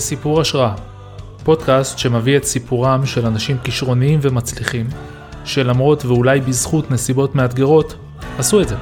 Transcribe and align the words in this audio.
כסיפור 0.00 0.40
השראה, 0.40 0.74
פודקאסט 1.44 1.98
שמביא 1.98 2.36
את 2.36 2.44
סיפורם 2.44 3.06
של 3.06 3.26
אנשים 3.26 3.58
כישרוניים 3.58 4.18
ומצליחים, 4.22 4.86
שלמרות 5.44 6.04
ואולי 6.04 6.40
בזכות 6.40 6.90
נסיבות 6.90 7.34
מאתגרות, 7.34 7.96
עשו 8.38 8.60
את 8.60 8.68
זה. 8.68 8.76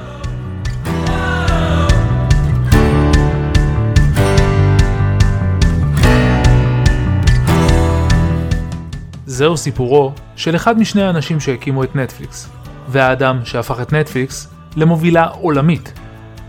זהו 9.25 9.57
סיפורו 9.57 10.11
של 10.35 10.55
אחד 10.55 10.79
משני 10.79 11.03
האנשים 11.03 11.39
שהקימו 11.39 11.83
את 11.83 11.95
נטפליקס, 11.95 12.49
והאדם 12.87 13.39
שהפך 13.45 13.81
את 13.81 13.93
נטפליקס 13.93 14.47
למובילה 14.75 15.25
עולמית. 15.25 15.93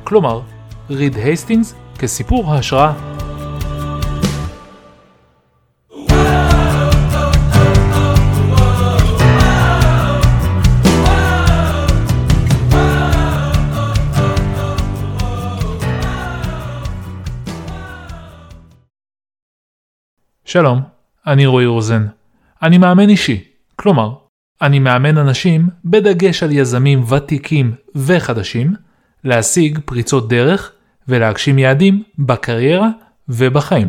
כלומר, 0.04 0.40
ריד 0.90 1.16
הייסטינגס 1.16 1.74
כסיפור 1.98 2.54
ההשראה. 2.54 2.92
שלום, 20.52 20.80
אני 21.26 21.46
רועי 21.46 21.66
רוזן. 21.66 22.06
אני 22.62 22.78
מאמן 22.78 23.08
אישי, 23.08 23.44
כלומר, 23.76 24.14
אני 24.62 24.78
מאמן 24.78 25.18
אנשים, 25.18 25.68
בדגש 25.84 26.42
על 26.42 26.52
יזמים 26.52 27.04
ותיקים 27.12 27.74
וחדשים, 27.94 28.74
להשיג 29.24 29.78
פריצות 29.84 30.28
דרך 30.28 30.72
ולהגשים 31.08 31.58
יעדים 31.58 32.02
בקריירה 32.18 32.88
ובחיים. 33.28 33.88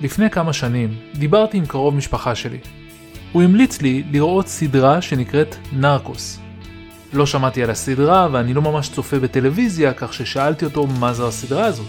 לפני 0.00 0.30
כמה 0.30 0.52
שנים 0.52 0.90
דיברתי 1.14 1.58
עם 1.58 1.66
קרוב 1.66 1.94
משפחה 1.94 2.34
שלי. 2.34 2.58
הוא 3.32 3.42
המליץ 3.42 3.82
לי 3.82 4.04
לראות 4.12 4.46
סדרה 4.46 5.02
שנקראת 5.02 5.56
נרקוס. 5.72 6.43
לא 7.14 7.26
שמעתי 7.26 7.62
על 7.62 7.70
הסדרה 7.70 8.28
ואני 8.32 8.54
לא 8.54 8.62
ממש 8.62 8.88
צופה 8.88 9.18
בטלוויזיה, 9.18 9.92
כך 9.92 10.12
ששאלתי 10.12 10.64
אותו 10.64 10.86
מה 10.86 11.12
זו 11.12 11.28
הסדרה 11.28 11.64
הזאת. 11.64 11.86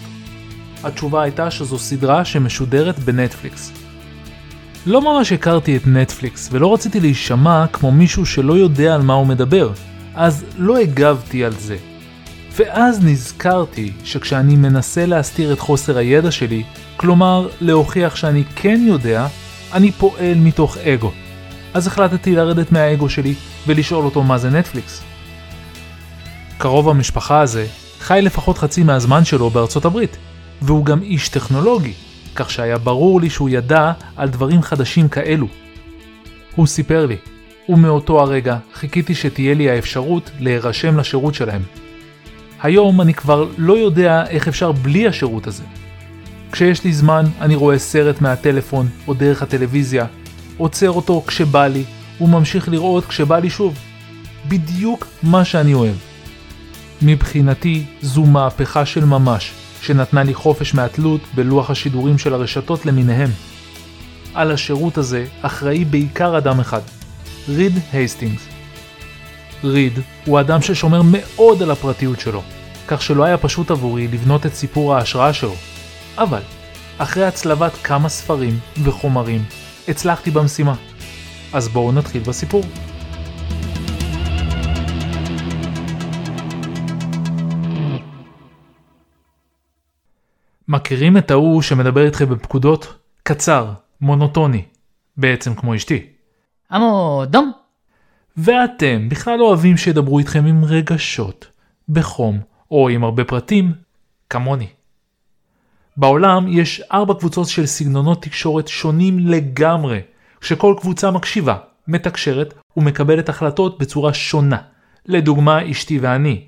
התשובה 0.84 1.22
הייתה 1.22 1.52
שזו 1.52 1.80
סדרה 1.80 2.26
שמשודרת 2.26 3.00
בנטפליקס. 3.00 3.72
לא 4.86 5.02
ממש 5.02 5.32
הכרתי 5.32 5.78
את 5.78 5.88
נטפליקס 5.88 6.50
ולא 6.52 6.74
רציתי 6.74 7.00
להישמע 7.00 7.68
כמו 7.68 7.92
מישהו 7.92 8.26
שלא 8.26 8.54
יודע 8.54 8.96
על 8.96 9.02
מה 9.02 9.14
הוא 9.14 9.28
מדבר, 9.28 9.72
אז 10.16 10.46
לא 10.58 10.78
הגבתי 10.78 11.46
על 11.46 11.54
זה. 11.54 11.78
ואז 12.56 13.06
נזכרתי 13.06 13.92
שכשאני 14.04 14.56
מנסה 14.56 15.06
להסתיר 15.06 15.54
את 15.54 15.60
חוסר 15.60 15.98
הידע 15.98 16.32
שלי, 16.32 16.64
כלומר 16.98 17.48
להוכיח 17.62 18.16
שאני 18.16 18.44
כן 18.56 18.82
יודע, 18.88 19.28
אני 19.74 19.92
פועל 19.92 20.36
מתוך 20.36 20.78
אגו. 20.78 21.12
אז 21.74 21.88
החלטתי 21.88 22.36
לרדת 22.36 22.72
מהאגו 22.72 23.10
שלי 23.10 23.34
ולשאול 23.68 24.06
אותו 24.06 24.24
מה 24.24 24.38
זה 24.38 24.50
נטפליקס. 24.50 25.15
קרוב 26.58 26.90
המשפחה 26.90 27.42
הזה 27.42 27.68
חי 28.00 28.20
לפחות 28.24 28.58
חצי 28.58 28.84
מהזמן 28.84 29.26
שלו 29.26 29.50
בארצות 29.50 29.86
הברית, 29.86 30.18
והוא 30.62 30.86
גם 30.86 31.02
איש 31.02 31.30
טכנולוגי, 31.30 31.94
כך 32.36 32.52
שהיה 32.52 32.78
ברור 32.78 33.22
לי 33.22 33.30
שהוא 33.30 33.50
ידע 33.50 33.92
על 34.16 34.30
דברים 34.30 34.62
חדשים 34.62 35.10
כאלו. 35.10 35.48
הוא 36.56 36.68
סיפר 36.68 37.06
לי, 37.06 37.16
ומאותו 37.70 38.22
הרגע 38.22 38.58
חיכיתי 38.74 39.16
שתהיה 39.16 39.54
לי 39.54 39.70
האפשרות 39.70 40.32
להירשם 40.40 40.98
לשירות 40.98 41.36
שלהם. 41.36 41.62
היום 42.62 43.02
אני 43.02 43.14
כבר 43.14 43.48
לא 43.58 43.78
יודע 43.78 44.28
איך 44.28 44.48
אפשר 44.48 44.72
בלי 44.72 45.08
השירות 45.08 45.48
הזה. 45.48 45.64
כשיש 46.52 46.84
לי 46.84 46.94
זמן 46.94 47.26
אני 47.42 47.56
רואה 47.56 47.80
סרט 47.80 48.22
מהטלפון 48.22 48.88
או 49.08 49.14
דרך 49.14 49.42
הטלוויזיה, 49.42 50.06
עוצר 50.58 50.92
אותו 50.92 51.24
כשבא 51.28 51.68
לי, 51.68 51.84
וממשיך 52.22 52.70
לראות 52.70 53.06
כשבא 53.06 53.40
לי 53.40 53.50
שוב. 53.50 53.78
בדיוק 54.48 55.08
מה 55.24 55.46
שאני 55.46 55.74
אוהב. 55.74 56.15
מבחינתי 57.06 57.84
זו 58.02 58.24
מהפכה 58.24 58.86
של 58.86 59.06
ממש, 59.06 59.52
שנתנה 59.82 60.24
לי 60.24 60.34
חופש 60.34 60.74
מהתלות 60.74 61.22
בלוח 61.36 61.70
השידורים 61.70 62.18
של 62.18 62.34
הרשתות 62.34 62.86
למיניהם. 62.86 63.30
על 64.34 64.52
השירות 64.52 64.98
הזה 64.98 65.26
אחראי 65.42 65.86
בעיקר 65.86 66.38
אדם 66.38 66.60
אחד, 66.60 66.82
ריד 67.50 67.80
הייסטינגס. 67.94 68.48
ריד 69.64 70.00
הוא 70.26 70.40
אדם 70.40 70.62
ששומר 70.62 71.02
מאוד 71.04 71.64
על 71.64 71.72
הפרטיות 71.72 72.20
שלו, 72.20 72.42
כך 72.88 73.02
שלא 73.02 73.24
היה 73.24 73.38
פשוט 73.38 73.72
עבורי 73.72 74.08
לבנות 74.08 74.46
את 74.46 74.54
סיפור 74.54 74.96
ההשראה 74.96 75.34
שלו. 75.34 75.56
אבל, 76.18 76.42
אחרי 76.98 77.26
הצלבת 77.26 77.72
כמה 77.84 78.10
ספרים 78.10 78.60
וחומרים, 78.84 79.44
הצלחתי 79.88 80.32
במשימה. 80.32 80.76
אז 81.54 81.68
בואו 81.68 81.92
נתחיל 81.92 82.24
בסיפור. 82.24 82.64
מכירים 90.68 91.18
את 91.18 91.32
ההוא 91.32 91.62
שמדבר 91.62 92.06
איתכם 92.06 92.30
בפקודות? 92.30 92.94
קצר, 93.24 93.72
מונוטוני, 94.02 94.62
בעצם 95.18 95.56
כמו 95.56 95.76
אשתי. 95.76 96.06
אמו 96.76 97.24
דום. 97.30 97.52
ואתם 98.38 99.10
בכלל 99.10 99.40
לא 99.40 99.44
אוהבים 99.48 99.78
שידברו 99.78 100.20
איתכם 100.20 100.46
עם 100.46 100.66
רגשות, 100.66 101.48
בחום 101.90 102.40
או 102.72 102.90
עם 102.90 103.04
הרבה 103.04 103.24
פרטים, 103.24 103.74
כמוני. 104.30 104.68
בעולם 105.98 106.46
יש 106.48 106.82
ארבע 106.94 107.14
קבוצות 107.14 107.48
של 107.48 107.66
סגנונות 107.66 108.22
תקשורת 108.22 108.68
שונים 108.68 109.20
לגמרי, 109.20 110.00
שכל 110.42 110.76
קבוצה 110.82 111.12
מקשיבה, 111.12 111.58
מתקשרת 111.88 112.54
ומקבלת 112.78 113.30
החלטות 113.30 113.80
בצורה 113.80 114.14
שונה. 114.14 114.58
לדוגמה 115.06 115.72
אשתי 115.72 116.00
ואני, 116.00 116.46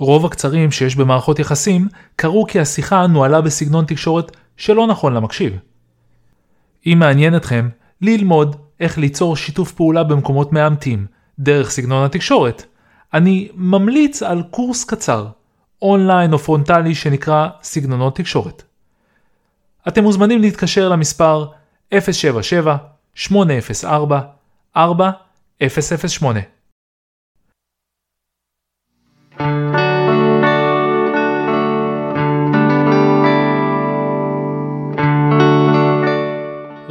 רוב 0.00 0.26
הקצרים 0.26 0.70
שיש 0.70 0.96
במערכות 0.96 1.38
יחסים 1.38 1.88
קרו 2.16 2.46
כי 2.48 2.60
השיחה 2.60 3.06
נוהלה 3.06 3.40
בסגנון 3.40 3.84
תקשורת 3.84 4.36
שלא 4.56 4.86
נכון 4.86 5.14
למקשיב. 5.14 5.52
אם 6.86 6.96
מעניין 6.98 7.36
אתכם, 7.36 7.68
ללמוד 8.02 8.56
איך 8.80 8.98
ליצור 8.98 9.36
שיתוף 9.36 9.72
פעולה 9.72 10.04
במקומות 10.04 10.52
מאמתים, 10.52 11.06
דרך 11.38 11.70
סגנון 11.70 12.04
התקשורת, 12.04 12.64
אני 13.14 13.48
ממליץ 13.54 14.22
על 14.22 14.42
קורס 14.50 14.84
קצר, 14.84 15.26
אונליין 15.82 16.32
או 16.32 16.38
פרונטלי 16.38 16.94
שנקרא 16.94 17.48
סגנונות 17.62 18.16
תקשורת. 18.16 18.62
אתם 19.88 20.02
מוזמנים 20.02 20.40
להתקשר 20.40 20.88
למספר 20.88 21.46
077-804-4008. 21.94 24.78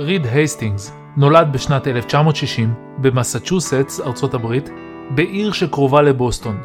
ריד 0.09 0.25
הייסטינגס 0.25 0.93
נולד 1.17 1.47
בשנת 1.51 1.87
1960 1.87 2.73
במסצ'וסטס, 2.97 4.01
ארצות 4.01 4.33
הברית, 4.33 4.69
בעיר 5.09 5.51
שקרובה 5.51 6.01
לבוסטון. 6.01 6.57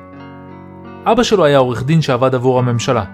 אבא 1.04 1.22
שלו 1.22 1.44
היה 1.44 1.58
עורך 1.58 1.82
דין 1.82 2.02
שעבד 2.02 2.34
עבור 2.34 2.58
הממשלה. 2.58 3.04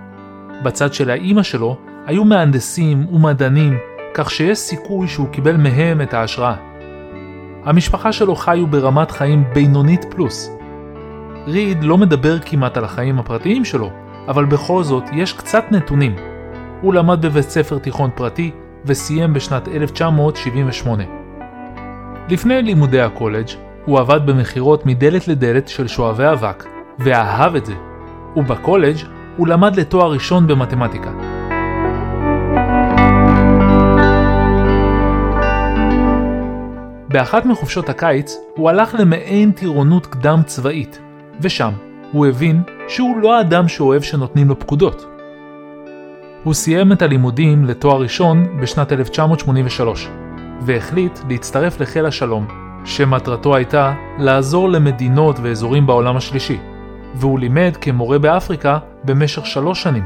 בצד 0.63 0.95
של 0.95 1.11
האימא 1.11 1.43
שלו 1.43 1.77
היו 2.07 2.25
מהנדסים 2.25 3.07
ומדענים, 3.13 3.79
כך 4.15 4.31
שיש 4.31 4.59
סיכוי 4.59 5.09
שהוא 5.09 5.29
קיבל 5.29 5.57
מהם 5.57 6.01
את 6.01 6.15
ההשראה. 6.15 6.55
המשפחה 7.65 8.13
שלו 8.13 8.37
חיו 8.37 8.67
ברמת 8.67 9.11
חיים 9.11 9.45
בינונית 9.55 10.05
פלוס. 10.11 10.51
ריד 11.47 11.85
לא 11.85 11.99
מדבר 11.99 12.39
כמעט 12.39 12.77
על 12.77 12.85
החיים 12.85 13.19
הפרטיים 13.19 13.65
שלו, 13.65 13.91
אבל 14.29 14.45
בכל 14.45 14.83
זאת 14.83 15.05
יש 15.13 15.33
קצת 15.33 15.65
נתונים. 15.71 16.17
הוא 16.81 16.95
למד 16.95 17.27
בבית 17.27 17.51
ספר 17.51 17.79
תיכון 17.79 18.11
פרטי, 18.15 18.51
וסיים 18.85 19.33
בשנת 19.33 19.69
1978. 19.69 21.05
לפני 22.29 22.63
לימודי 22.63 23.01
הקולג' 23.01 23.49
הוא 23.85 23.99
עבד 23.99 24.21
במכירות 24.27 24.87
מדלת 24.87 25.29
לדלת 25.29 25.69
של 25.69 25.89
שואבי 25.89 26.33
אבק, 26.33 26.65
ואהב 26.99 27.57
את 27.57 27.67
זה, 27.67 27.75
ובקולג' 28.37 28.97
הוא 29.37 29.49
למד 29.49 29.77
לתואר 29.77 30.13
ראשון 30.13 30.47
במתמטיקה. 30.47 31.11
באחת 37.09 37.47
מחופשות 37.47 37.89
הקיץ 37.89 38.37
הוא 38.57 38.71
הלך 38.71 38.95
למעין 38.99 39.53
טירונות 39.53 40.07
קדם 40.07 40.41
צבאית, 40.47 41.01
ושם 41.41 41.73
הוא 42.13 42.27
הבין 42.27 42.63
שהוא 42.89 43.21
לא 43.21 43.39
האדם 43.39 43.69
שאוהב 43.69 44.03
שנותנים 44.03 44.49
לו 44.49 44.59
פקודות. 44.59 45.20
הוא 46.45 46.55
סיים 46.55 46.93
את 46.93 47.03
הלימודים 47.03 47.65
לתואר 47.65 48.01
ראשון 48.01 48.61
בשנת 48.61 48.93
1983, 48.93 50.09
והחליט 50.61 51.19
להצטרף 51.29 51.81
לחיל 51.81 52.07
השלום, 52.07 52.47
שמטרתו 52.85 53.57
הייתה 53.57 53.95
לעזור 54.19 54.69
למדינות 54.69 55.37
ואזורים 55.43 55.87
בעולם 55.87 56.17
השלישי. 56.17 56.59
והוא 57.15 57.39
לימד 57.39 57.77
כמורה 57.81 58.19
באפריקה 58.19 58.79
במשך 59.05 59.47
שלוש 59.47 59.83
שנים. 59.83 60.05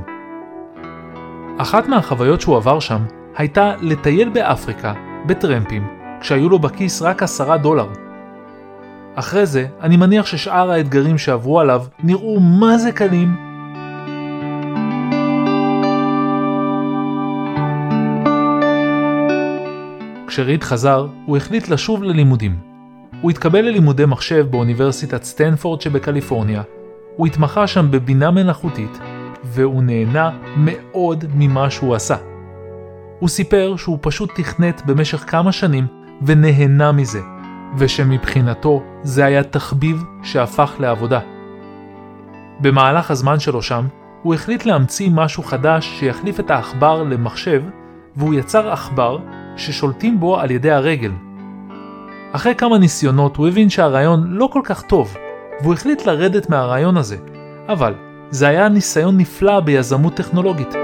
אחת 1.59 1.89
מהחוויות 1.89 2.41
שהוא 2.41 2.57
עבר 2.57 2.81
שם 2.81 3.03
הייתה 3.37 3.73
לטייל 3.81 4.29
באפריקה, 4.29 4.93
בטרמפים, 5.27 5.87
כשהיו 6.21 6.49
לו 6.49 6.59
בכיס 6.59 7.03
רק 7.03 7.23
עשרה 7.23 7.57
דולר. 7.57 7.89
אחרי 9.15 9.47
זה, 9.47 9.67
אני 9.81 9.97
מניח 9.97 10.27
ששאר 10.27 10.71
האתגרים 10.71 11.19
שעברו 11.19 11.61
עליו 11.61 11.85
נראו 12.03 12.41
מה 12.41 12.79
זה 12.79 12.93
קלים. 12.93 13.54
כשריד 20.35 20.63
חזר, 20.65 21.07
הוא 21.27 21.37
החליט 21.37 21.69
לשוב 21.69 22.03
ללימודים. 22.03 22.57
הוא 23.21 23.31
התקבל 23.31 23.61
ללימודי 23.61 24.05
מחשב 24.07 24.47
באוניברסיטת 24.51 25.25
סטנפורד 25.25 25.81
שבקליפורניה. 25.81 26.63
הוא 27.17 27.27
התמחה 27.27 27.67
שם 27.67 27.91
בבינה 27.91 28.31
מלאכותית, 28.31 28.99
והוא 29.45 29.83
נהנה 29.83 30.31
מאוד 30.57 31.25
ממה 31.35 31.71
שהוא 31.71 31.95
עשה. 31.95 32.17
הוא 33.21 33.29
סיפר 33.29 33.75
שהוא 33.77 33.99
פשוט 34.01 34.31
תכנת 34.35 34.83
במשך 34.87 35.25
כמה 35.27 35.53
שנים 35.53 35.87
ונהנה 36.23 36.93
מזה, 36.93 37.21
ושמבחינתו 37.79 38.83
זה 39.03 39.25
היה 39.25 39.43
תחביב 39.43 40.05
שהפך 40.23 40.73
לעבודה. 40.79 41.21
במהלך 42.61 43.11
הזמן 43.11 43.41
שלו 43.41 43.63
שם, 43.63 43.87
הוא 44.23 44.35
החליט 44.35 44.67
להמציא 44.67 45.11
משהו 45.13 45.43
חדש 45.43 45.87
שיחליף 46.01 46.41
את 46.41 46.51
העכבר 46.51 47.03
למחשב, 47.03 47.63
והוא 48.17 48.35
יצר 48.35 48.73
עכבר 48.73 49.19
ששולטים 49.57 50.21
בו 50.21 50.41
על 50.41 50.51
ידי 50.51 50.71
הרגל. 50.71 51.13
אחרי 52.33 52.55
כמה 52.55 52.79
ניסיונות 52.79 53.37
הוא 53.37 53.49
הבין 53.49 53.71
שהרעיון 53.71 54.25
לא 54.27 54.49
כל 54.53 54.61
כך 54.65 54.83
טוב, 54.83 55.17
והוא 55.61 55.75
החליט 55.75 56.07
לרדת 56.07 56.51
מהרעיון 56.51 56.97
הזה, 56.97 57.17
אבל 57.69 57.95
זה 58.31 58.49
היה 58.49 58.69
ניסיון 58.69 59.19
נפלא 59.19 59.61
ביזמות 59.61 60.15
טכנולוגית. 60.15 60.75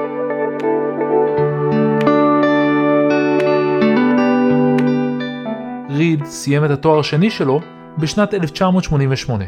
ריד 5.90 6.24
סיים 6.24 6.64
את 6.64 6.70
התואר 6.70 6.98
השני 6.98 7.30
שלו 7.30 7.60
בשנת 7.98 8.34
1988. 8.34 9.44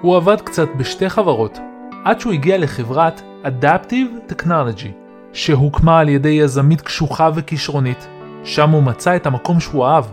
הוא 0.00 0.16
עבד 0.16 0.40
קצת 0.40 0.68
בשתי 0.76 1.08
חברות, 1.08 1.58
עד 2.04 2.20
שהוא 2.20 2.32
הגיע 2.32 2.58
לחברת 2.58 3.22
Adaptive 3.44 4.32
Technology, 4.32 4.99
שהוקמה 5.32 5.98
על 5.98 6.08
ידי 6.08 6.28
יזמית 6.28 6.80
קשוחה 6.80 7.30
וכישרונית, 7.34 8.08
שם 8.44 8.70
הוא 8.70 8.82
מצא 8.82 9.16
את 9.16 9.26
המקום 9.26 9.60
שהוא 9.60 9.86
אהב. 9.86 10.04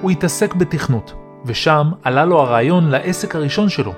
הוא 0.00 0.10
התעסק 0.10 0.54
בתכנות, 0.54 1.14
ושם 1.44 1.90
עלה 2.02 2.24
לו 2.24 2.40
הרעיון 2.40 2.88
לעסק 2.88 3.36
הראשון 3.36 3.68
שלו. 3.68 3.92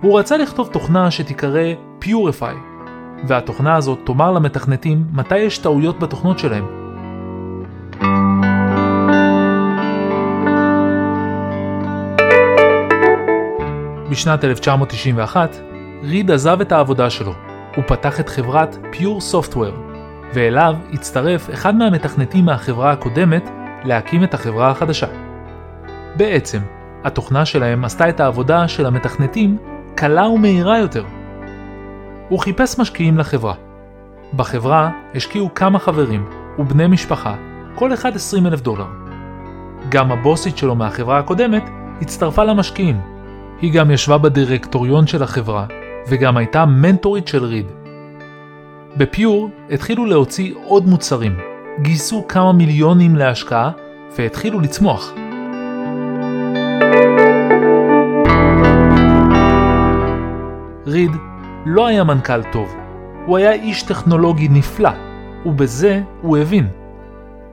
הוא 0.00 0.18
רצה 0.18 0.36
לכתוב 0.36 0.68
תוכנה 0.72 1.10
שתיקרא 1.10 1.72
Purify, 2.02 2.56
והתוכנה 3.26 3.76
הזאת 3.76 3.98
תאמר 4.04 4.32
למתכנתים 4.32 5.04
מתי 5.12 5.38
יש 5.38 5.58
טעויות 5.58 5.98
בתוכנות 5.98 6.38
שלהם. 6.38 6.66
בשנת 14.10 14.44
1991, 14.44 15.56
ריד 16.02 16.30
עזב 16.30 16.60
את 16.60 16.72
העבודה 16.72 17.10
שלו. 17.10 17.45
הוא 17.76 17.84
פתח 17.86 18.20
את 18.20 18.28
חברת 18.28 18.76
Pure 18.92 19.34
Software, 19.34 19.76
ואליו 20.34 20.74
הצטרף 20.92 21.50
אחד 21.52 21.74
מהמתכנתים 21.74 22.44
מהחברה 22.44 22.92
הקודמת 22.92 23.50
להקים 23.84 24.24
את 24.24 24.34
החברה 24.34 24.70
החדשה. 24.70 25.06
בעצם, 26.16 26.58
התוכנה 27.04 27.44
שלהם 27.44 27.84
עשתה 27.84 28.08
את 28.08 28.20
העבודה 28.20 28.68
של 28.68 28.86
המתכנתים 28.86 29.56
קלה 29.94 30.28
ומהירה 30.28 30.78
יותר. 30.78 31.04
הוא 32.28 32.38
חיפש 32.38 32.78
משקיעים 32.78 33.18
לחברה. 33.18 33.54
בחברה 34.36 34.90
השקיעו 35.14 35.54
כמה 35.54 35.78
חברים 35.78 36.24
ובני 36.58 36.86
משפחה, 36.86 37.34
כל 37.74 37.94
אחד 37.94 38.16
20 38.16 38.46
אלף 38.46 38.60
דולר. 38.60 38.86
גם 39.88 40.12
הבוסית 40.12 40.58
שלו 40.58 40.74
מהחברה 40.74 41.18
הקודמת 41.18 41.62
הצטרפה 42.00 42.44
למשקיעים. 42.44 43.00
היא 43.60 43.72
גם 43.72 43.90
ישבה 43.90 44.18
בדירקטוריון 44.18 45.06
של 45.06 45.22
החברה, 45.22 45.66
וגם 46.08 46.36
הייתה 46.36 46.66
מנטורית 46.66 47.28
של 47.28 47.44
ריד. 47.44 47.66
בפיור 48.96 49.50
התחילו 49.70 50.06
להוציא 50.06 50.54
עוד 50.64 50.86
מוצרים, 50.86 51.36
גייסו 51.82 52.28
כמה 52.28 52.52
מיליונים 52.52 53.16
להשקעה 53.16 53.70
והתחילו 54.18 54.60
לצמוח. 54.60 55.12
ריד 60.86 61.10
לא 61.66 61.86
היה 61.86 62.04
מנכ"ל 62.04 62.42
טוב, 62.42 62.74
הוא 63.26 63.36
היה 63.36 63.52
איש 63.52 63.82
טכנולוגי 63.82 64.48
נפלא, 64.48 64.90
ובזה 65.46 66.02
הוא 66.22 66.38
הבין. 66.38 66.68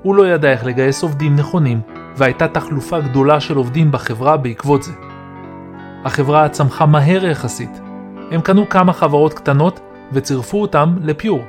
הוא 0.03 0.15
לא 0.15 0.27
ידע 0.27 0.51
איך 0.51 0.65
לגייס 0.65 1.03
עובדים 1.03 1.35
נכונים, 1.35 1.81
והייתה 2.17 2.47
תחלופה 2.47 2.99
גדולה 2.99 3.39
של 3.39 3.57
עובדים 3.57 3.91
בחברה 3.91 4.37
בעקבות 4.37 4.83
זה. 4.83 4.91
החברה 6.05 6.49
צמחה 6.49 6.85
מהר 6.85 7.25
יחסית. 7.25 7.82
הם 8.33 8.41
קנו 8.41 8.69
כמה 8.69 8.93
חברות 8.93 9.33
קטנות 9.33 9.79
וצירפו 10.11 10.61
אותם 10.61 10.95
לפיור. 11.01 11.43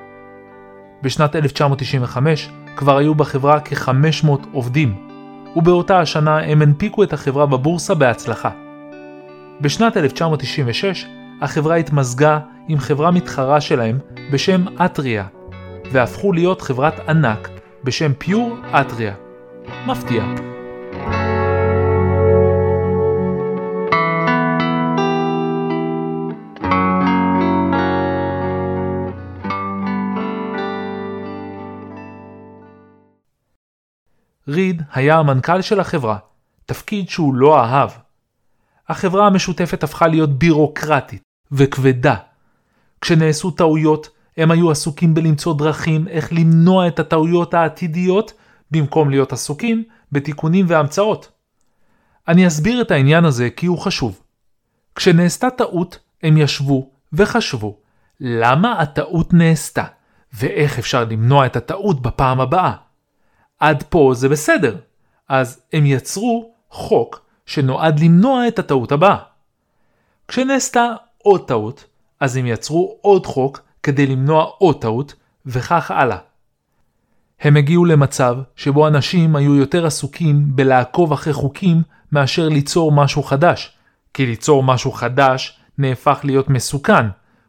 בשנת 1.02 1.36
1995 1.36 2.50
כבר 2.76 2.96
היו 2.96 3.14
בחברה 3.14 3.60
כ-500 3.60 4.28
עובדים, 4.52 4.94
ובאותה 5.56 6.00
השנה 6.00 6.38
הם 6.38 6.62
הנפיקו 6.62 7.02
את 7.02 7.12
החברה 7.12 7.46
בבורסה 7.46 7.94
בהצלחה. 7.94 8.50
בשנת 9.60 9.96
1996 9.96 11.06
החברה 11.40 11.76
התמזגה 11.76 12.38
עם 12.69 12.78
חברה 12.78 13.10
מתחרה 13.10 13.60
שלהם 13.60 13.98
בשם 14.32 14.64
אטריה, 14.84 15.25
והפכו 15.92 16.32
להיות 16.32 16.62
חברת 16.62 17.08
ענק 17.08 17.48
בשם 17.84 18.12
פיור 18.19 18.56
אטריה. 18.72 19.14
מפתיע. 19.86 20.53
ריד 34.55 34.82
היה 34.93 35.19
המנכ"ל 35.19 35.63
של 35.63 35.81
החברה, 35.81 36.17
תפקיד 36.67 37.08
שהוא 37.08 37.34
לא 37.34 37.61
אהב. 37.61 37.91
החברה 38.89 39.27
המשותפת 39.27 39.82
הפכה 39.82 40.06
להיות 40.06 40.39
בירוקרטית 40.39 41.23
וכבדה. 41.53 42.15
כשנעשו 43.01 43.51
טעויות, 43.51 44.08
הם 44.37 44.51
היו 44.51 44.70
עסוקים 44.70 45.15
בלמצוא 45.15 45.55
דרכים 45.55 46.08
איך 46.08 46.32
למנוע 46.32 46.89
את 46.89 46.99
הטעויות 46.99 47.55
העתידיות, 47.55 48.32
במקום 48.70 49.11
להיות 49.11 49.32
עסוקים 49.32 49.84
בתיקונים 50.13 50.67
והמצאות. 50.69 51.32
אני 52.29 52.46
אסביר 52.46 52.82
את 52.82 52.91
העניין 52.91 53.25
הזה 53.25 53.51
כי 53.51 53.67
הוא 53.67 53.79
חשוב. 53.79 54.20
כשנעשתה 54.94 55.51
טעות, 55.51 55.99
הם 56.23 56.37
ישבו 56.37 56.91
וחשבו 57.13 57.77
למה 58.20 58.81
הטעות 58.81 59.34
נעשתה, 59.34 59.84
ואיך 60.32 60.79
אפשר 60.79 61.05
למנוע 61.05 61.46
את 61.46 61.56
הטעות 61.56 62.03
בפעם 62.03 62.41
הבאה. 62.41 62.83
עד 63.61 63.82
פה 63.89 64.13
זה 64.15 64.29
בסדר. 64.29 64.77
אז 65.29 65.61
הם 65.73 65.87
יצרו 65.87 66.55
חוק 66.70 67.20
שנועד 67.46 68.01
למנוע 68.01 68.49
את 68.49 68.58
הטעות 68.58 68.93
הבאה. 68.93 69.17
כשנעשתה 70.29 70.87
עוד 71.19 71.49
טעות, 71.49 71.84
אז 72.20 72.37
הם 72.37 72.46
יצרו 72.46 72.99
עוד 73.01 73.27
חוק 73.27 73.61
כדי 73.82 74.06
למנוע 74.06 74.44
עוד 74.44 74.81
טעות, 74.81 75.15
וכך 75.46 75.91
הלאה. 75.91 76.19
הם 77.41 77.56
הגיעו 77.56 77.84
למצב 77.84 78.37
שבו 78.56 78.89
אנשים 78.89 79.37
היו 79.37 79.55
יותר 79.55 79.87
עסוקים 79.87 80.56
בלעקוב 80.56 81.13
אחרי 81.13 81.32
חוקים 81.32 81.82
מאשר 82.13 82.49
ליצור 82.49 82.93
משהו 82.93 83.23
חדש, 83.23 83.77
כי 84.15 84.27
ליצור 84.27 84.63
משהו 84.63 84.93
חדש 84.93 85.58
נהפך 85.79 86.20
להיות 86.25 86.51
מסוכן. 86.51 87.06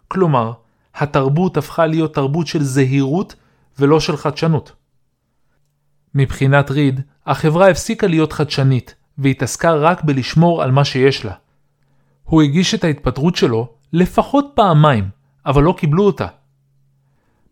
כלומר, 0.07 0.51
התרבות 0.95 1.57
הפכה 1.57 1.85
להיות 1.85 2.13
תרבות 2.13 2.47
של 2.47 2.63
זהירות 2.63 3.35
ולא 3.79 3.99
של 3.99 4.17
חדשנות. 4.17 4.71
מבחינת 6.15 6.71
ריד, 6.71 7.01
החברה 7.25 7.69
הפסיקה 7.69 8.07
להיות 8.07 8.33
חדשנית, 8.33 8.95
והתעסקה 9.17 9.73
רק 9.73 10.03
בלשמור 10.03 10.63
על 10.63 10.71
מה 10.71 10.85
שיש 10.85 11.25
לה. 11.25 11.33
הוא 12.23 12.41
הגיש 12.41 12.75
את 12.75 12.83
ההתפטרות 12.83 13.35
שלו 13.35 13.73
לפחות 13.93 14.51
פעמיים, 14.55 15.09
אבל 15.45 15.63
לא 15.63 15.75
קיבלו 15.77 16.03
אותה. 16.03 16.27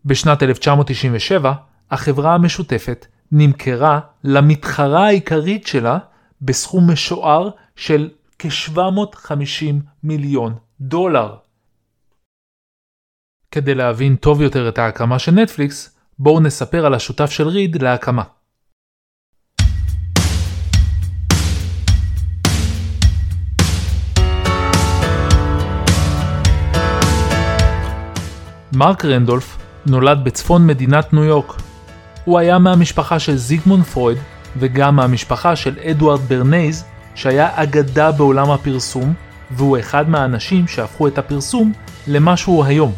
בשנת 0.06 0.44
1997, 0.44 1.54
החברה 1.92 2.36
המשותפת 2.36 3.06
נמכרה 3.32 4.00
למתחרה 4.24 5.06
העיקרית 5.06 5.68
שלה 5.68 5.98
בסכום 6.42 6.92
משוער 6.92 7.50
של 7.76 8.10
כ-750 8.40 9.74
מיליון 10.04 10.56
דולר. 10.82 11.36
כדי 13.52 13.76
להבין 13.76 14.16
טוב 14.16 14.42
יותר 14.42 14.70
את 14.70 14.78
ההקמה 14.78 15.20
של 15.20 15.32
נטפליקס, 15.32 15.98
בואו 16.20 16.40
נספר 16.40 16.86
על 16.86 16.94
השותף 16.94 17.32
של 17.32 17.48
ריד 17.48 17.82
להקמה. 17.82 18.24
מרק 28.84 29.06
רנדולף 29.06 29.58
נולד 29.86 30.24
בצפון 30.24 30.68
מדינת 30.68 31.14
ניו 31.14 31.24
יורק. 31.24 31.54
הוא 32.26 32.40
היה 32.40 32.60
מהמשפחה 32.60 33.20
של 33.20 33.36
זיגמונד 33.36 33.84
פרויד 33.84 34.18
וגם 34.58 34.96
מהמשפחה 34.96 35.56
של 35.56 35.80
אדוארד 35.80 36.20
ברנייז 36.20 36.86
שהיה 37.16 37.50
אגדה 37.56 38.12
בעולם 38.12 38.52
הפרסום 38.52 39.14
והוא 39.52 39.80
אחד 39.80 40.10
מהאנשים 40.10 40.68
שהפכו 40.68 41.08
את 41.08 41.18
הפרסום 41.18 41.74
למה 42.08 42.38
שהוא 42.38 42.66
היום. 42.66 42.94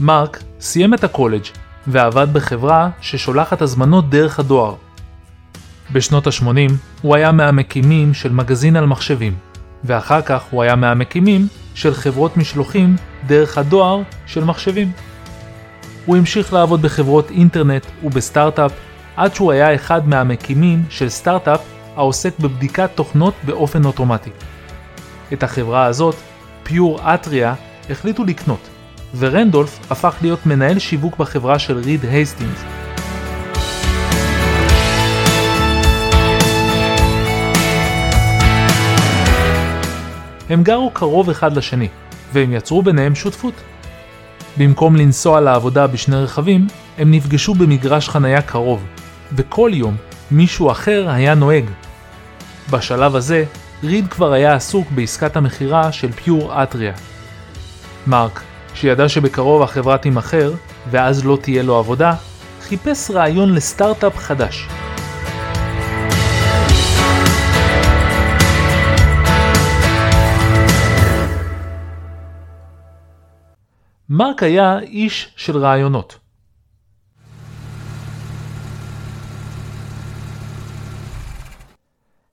מרק 0.00 0.42
סיים 0.60 0.94
את 0.94 1.04
הקולג' 1.04 1.44
ועבד 1.86 2.32
בחברה 2.32 2.90
ששולחת 3.00 3.62
הזמנות 3.62 4.10
דרך 4.10 4.38
הדואר. 4.38 4.74
בשנות 5.92 6.26
ה-80 6.26 6.72
הוא 7.02 7.14
היה 7.14 7.32
מהמקימים 7.32 8.14
של 8.14 8.32
מגזין 8.32 8.76
על 8.76 8.86
מחשבים, 8.86 9.34
ואחר 9.84 10.22
כך 10.22 10.42
הוא 10.50 10.62
היה 10.62 10.76
מהמקימים 10.76 11.48
של 11.74 11.94
חברות 11.94 12.36
משלוחים 12.36 12.96
דרך 13.26 13.58
הדואר 13.58 14.02
של 14.26 14.44
מחשבים. 14.44 14.92
הוא 16.06 16.16
המשיך 16.16 16.52
לעבוד 16.52 16.82
בחברות 16.82 17.30
אינטרנט 17.30 17.86
ובסטארט-אפ 18.04 18.72
עד 19.16 19.34
שהוא 19.34 19.52
היה 19.52 19.74
אחד 19.74 20.08
מהמקימים 20.08 20.82
של 20.90 21.08
סטארט-אפ 21.08 21.60
העוסק 21.96 22.38
בבדיקת 22.38 22.90
תוכנות 22.94 23.34
באופן 23.44 23.84
אוטומטי. 23.84 24.30
את 25.32 25.42
החברה 25.42 25.84
הזאת, 25.84 26.14
פיור 26.62 27.14
אטריה, 27.14 27.54
החליטו 27.90 28.24
לקנות, 28.24 28.68
ורנדולף 29.18 29.78
הפך 29.90 30.16
להיות 30.20 30.46
מנהל 30.46 30.78
שיווק 30.78 31.16
בחברה 31.16 31.58
של 31.58 31.78
ריד 31.78 32.04
הייסטינגס. 32.04 32.64
הם 40.50 40.62
גרו 40.62 40.90
קרוב 40.90 41.30
אחד 41.30 41.56
לשני, 41.56 41.88
והם 42.32 42.52
יצרו 42.52 42.82
ביניהם 42.82 43.14
שותפות. 43.14 43.54
במקום 44.56 44.96
לנסוע 44.96 45.40
לעבודה 45.40 45.86
בשני 45.86 46.16
רכבים, 46.16 46.66
הם 46.98 47.10
נפגשו 47.10 47.54
במגרש 47.54 48.08
חניה 48.08 48.42
קרוב, 48.42 48.84
וכל 49.32 49.70
יום 49.74 49.96
מישהו 50.30 50.70
אחר 50.70 51.08
היה 51.10 51.34
נוהג. 51.34 51.64
בשלב 52.70 53.16
הזה, 53.16 53.44
ריד 53.84 54.08
כבר 54.08 54.32
היה 54.32 54.54
עסוק 54.54 54.90
בעסקת 54.90 55.36
המכירה 55.36 55.92
של 55.92 56.12
פיור 56.12 56.62
אטריה. 56.62 56.92
מרק, 58.06 58.40
שידע 58.74 59.08
שבקרוב 59.08 59.62
החברה 59.62 59.98
תימכר, 59.98 60.52
ואז 60.90 61.24
לא 61.24 61.38
תהיה 61.42 61.62
לו 61.62 61.78
עבודה, 61.78 62.14
חיפש 62.62 63.10
רעיון 63.10 63.54
לסטארט-אפ 63.54 64.16
חדש. 64.16 64.79
מרק 74.12 74.42
היה 74.42 74.78
איש 74.78 75.32
של 75.36 75.58
רעיונות. 75.58 76.18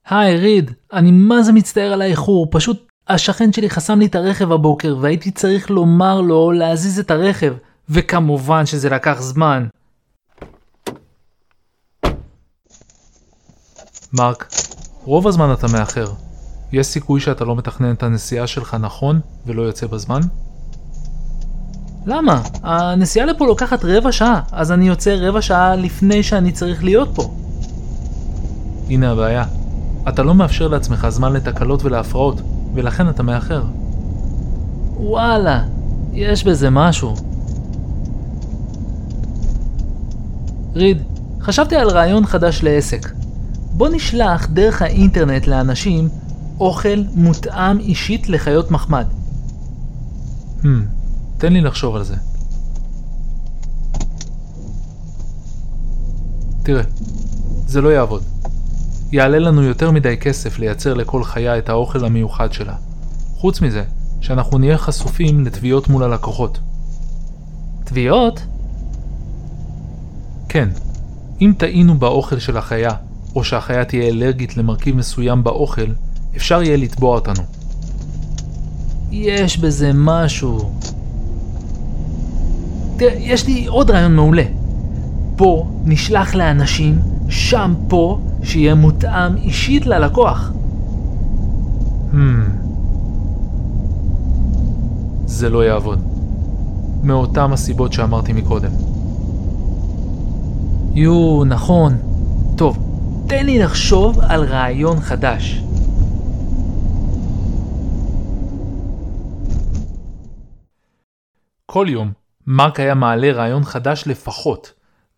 היי 0.08 0.36
ריד, 0.36 0.70
אני 0.92 1.10
מה 1.10 1.42
זה 1.42 1.52
מצטער 1.52 1.92
על 1.92 2.02
האיחור, 2.02 2.46
פשוט 2.50 2.88
השכן 3.08 3.52
שלי 3.52 3.70
חסם 3.70 3.98
לי 3.98 4.06
את 4.06 4.14
הרכב 4.14 4.52
הבוקר 4.52 4.96
והייתי 5.00 5.30
צריך 5.30 5.70
לומר 5.70 6.20
לו 6.20 6.52
להזיז 6.52 6.98
את 6.98 7.10
הרכב, 7.10 7.54
וכמובן 7.88 8.66
שזה 8.66 8.88
לקח 8.88 9.20
זמן. 9.20 9.66
מרק, 14.12 14.48
רוב 15.04 15.26
הזמן 15.26 15.52
אתה 15.52 15.66
מאחר. 15.72 16.06
יש 16.72 16.86
סיכוי 16.86 17.20
שאתה 17.20 17.44
לא 17.44 17.56
מתכנן 17.56 17.92
את 17.92 18.02
הנסיעה 18.02 18.46
שלך 18.46 18.76
נכון 18.80 19.20
ולא 19.46 19.62
יוצא 19.62 19.86
בזמן? 19.86 20.20
למה? 22.08 22.42
הנסיעה 22.62 23.26
לפה 23.26 23.46
לוקחת 23.46 23.84
רבע 23.84 24.12
שעה, 24.12 24.40
אז 24.52 24.72
אני 24.72 24.88
יוצא 24.88 25.16
רבע 25.20 25.42
שעה 25.42 25.76
לפני 25.76 26.22
שאני 26.22 26.52
צריך 26.52 26.84
להיות 26.84 27.08
פה. 27.14 27.34
הנה 28.90 29.10
הבעיה. 29.10 29.44
אתה 30.08 30.22
לא 30.22 30.34
מאפשר 30.34 30.68
לעצמך 30.68 31.06
זמן 31.08 31.32
לתקלות 31.32 31.84
ולהפרעות, 31.84 32.40
ולכן 32.74 33.08
אתה 33.08 33.22
מאחר. 33.22 33.62
וואלה, 34.96 35.62
יש 36.12 36.44
בזה 36.44 36.70
משהו. 36.70 37.14
ריד, 40.74 41.02
חשבתי 41.40 41.76
על 41.76 41.88
רעיון 41.88 42.26
חדש 42.26 42.62
לעסק. 42.62 43.08
בוא 43.72 43.88
נשלח 43.88 44.46
דרך 44.46 44.82
האינטרנט 44.82 45.46
לאנשים 45.46 46.08
אוכל 46.60 47.02
מותאם 47.14 47.78
אישית 47.78 48.28
לחיות 48.28 48.70
מחמד. 48.70 49.06
Hmm, 50.62 50.66
תן 51.38 51.52
לי 51.52 51.60
לחשוב 51.60 51.96
על 51.96 52.04
זה. 52.04 52.16
תראה, 56.62 56.82
זה 57.66 57.80
לא 57.80 57.88
יעבוד. 57.88 58.22
יעלה 59.12 59.38
לנו 59.38 59.62
יותר 59.62 59.90
מדי 59.90 60.16
כסף 60.16 60.58
לייצר 60.58 60.94
לכל 60.94 61.24
חיה 61.24 61.58
את 61.58 61.68
האוכל 61.68 62.04
המיוחד 62.04 62.52
שלה. 62.52 62.74
חוץ 63.36 63.60
מזה, 63.60 63.84
שאנחנו 64.20 64.58
נהיה 64.58 64.78
חשופים 64.78 65.44
לתביעות 65.44 65.88
מול 65.88 66.02
הלקוחות. 66.02 66.58
תביעות? 67.84 68.42
כן, 70.48 70.68
אם 71.40 71.52
טעינו 71.58 71.98
באוכל 71.98 72.38
של 72.38 72.56
החיה, 72.56 72.90
או 73.34 73.44
שהחיה 73.44 73.84
תהיה 73.84 74.08
אלרגית 74.08 74.56
למרכיב 74.56 74.96
מסוים 74.96 75.44
באוכל, 75.44 75.86
אפשר 76.36 76.62
יהיה 76.62 76.76
לתבוע 76.76 77.14
אותנו. 77.14 77.42
יש 79.10 79.58
בזה 79.58 79.90
משהו. 79.94 80.70
תראה, 82.98 83.14
יש 83.18 83.46
לי 83.46 83.66
עוד 83.66 83.90
רעיון 83.90 84.16
מעולה. 84.16 84.42
פה 85.36 85.66
נשלח 85.84 86.34
לאנשים, 86.34 86.98
שם 87.28 87.74
פה, 87.88 88.18
שיהיה 88.42 88.74
מותאם 88.74 89.36
אישית 89.36 89.86
ללקוח. 89.86 90.50
Hmm. 92.12 92.16
זה 95.26 95.50
לא 95.50 95.64
יעבוד. 95.64 96.02
מאותם 97.02 97.52
הסיבות 97.52 97.92
שאמרתי 97.92 98.32
מקודם. 98.32 98.70
יו, 100.94 101.44
נכון. 101.46 101.96
טוב, 102.56 102.78
תן 103.26 103.46
לי 103.46 103.58
לחשוב 103.58 104.20
על 104.20 104.44
רעיון 104.44 105.00
חדש. 105.00 105.62
כל 111.66 111.86
יום, 111.88 112.12
מרק 112.50 112.80
היה 112.80 112.94
מעלה 112.94 113.32
רעיון 113.32 113.64
חדש 113.64 114.04
לפחות, 114.06 114.72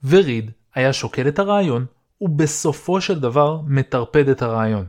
וריד 0.04 0.50
היה 0.75 0.92
שוקל 0.92 1.28
את 1.28 1.38
הרעיון, 1.38 1.87
ובסופו 2.20 3.00
של 3.00 3.20
דבר 3.20 3.60
מטרפד 3.66 4.28
את 4.28 4.42
הרעיון. 4.42 4.87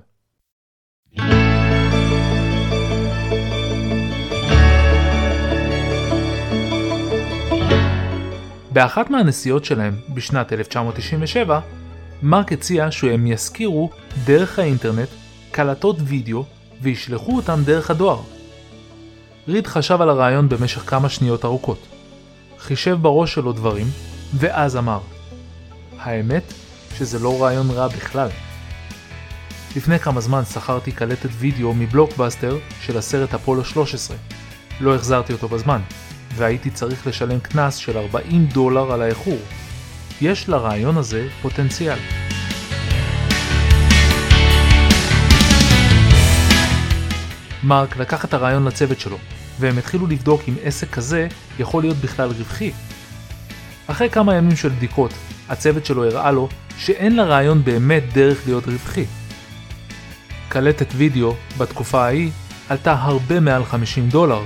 באחת 8.72 9.10
מהנסיעות 9.10 9.66
שלהם 9.66 9.96
בשנת 10.14 10.54
1997, 10.54 11.60
מרק 12.24 12.52
הציע 12.52 12.92
שהם 12.92 13.28
ישכירו 13.28 13.90
דרך 14.26 14.60
האינטרנט 14.60 15.10
קלטות 15.52 15.96
וידאו 16.00 16.46
וישלחו 16.82 17.36
אותם 17.36 17.60
דרך 17.66 17.92
הדואר. 17.92 18.20
ריד 19.48 19.68
חשב 19.68 20.02
על 20.02 20.10
הרעיון 20.10 20.50
במשך 20.50 20.80
כמה 20.80 21.10
שניות 21.10 21.46
ארוכות. 21.46 22.01
חישב 22.62 22.98
בראש 23.02 23.34
שלו 23.34 23.52
דברים, 23.54 23.88
ואז 24.34 24.78
אמר, 24.78 25.00
האמת 26.00 26.54
שזה 26.98 27.20
לא 27.20 27.44
רעיון 27.44 27.70
רע 27.70 27.88
בכלל. 27.88 28.30
לפני 29.76 30.00
כמה 30.00 30.22
זמן 30.22 30.46
שכרתי 30.46 30.92
קלטת 30.92 31.30
וידאו 31.38 31.74
מבלוקבאסטר 31.74 32.58
של 32.82 32.98
הסרט 32.98 33.34
אפולו 33.34 33.66
13. 33.66 34.18
לא 34.80 34.96
החזרתי 34.96 35.34
אותו 35.34 35.48
בזמן, 35.48 35.82
והייתי 36.36 36.70
צריך 36.70 37.08
לשלם 37.08 37.40
קנס 37.40 37.76
של 37.76 37.98
40 37.98 38.46
דולר 38.46 38.92
על 38.92 39.02
האיחור. 39.02 39.40
יש 40.22 40.50
לרעיון 40.50 40.98
הזה 40.98 41.28
פוטנציאל. 41.42 41.98
מרק 47.64 47.98
לקח 47.98 48.26
את 48.26 48.34
הרעיון 48.34 48.66
לצוות 48.68 49.00
שלו, 49.00 49.18
והם 49.62 49.78
התחילו 49.78 50.08
לבדוק 50.08 50.42
אם 50.48 50.54
עסק 50.64 50.90
כזה 50.90 51.28
יכול 51.60 51.84
להיות 51.84 51.98
בכלל 51.98 52.30
רווחי. 52.30 52.72
אחרי 53.88 54.10
כמה 54.10 54.36
ימים 54.36 54.56
של 54.56 54.70
בדיקות, 54.70 55.14
הצוות 55.50 55.86
שלו 55.86 56.06
הראה 56.06 56.32
לו 56.32 56.50
שאין 56.78 57.16
לרעיון 57.16 57.64
באמת 57.64 58.04
דרך 58.14 58.42
להיות 58.46 58.68
רווחי. 58.68 59.06
קלטת 60.50 60.88
וידאו 60.96 61.36
בתקופה 61.58 62.06
ההיא 62.06 62.32
עלתה 62.70 62.94
הרבה 62.94 63.40
מעל 63.40 63.66
50 63.66 64.10
דולר, 64.10 64.44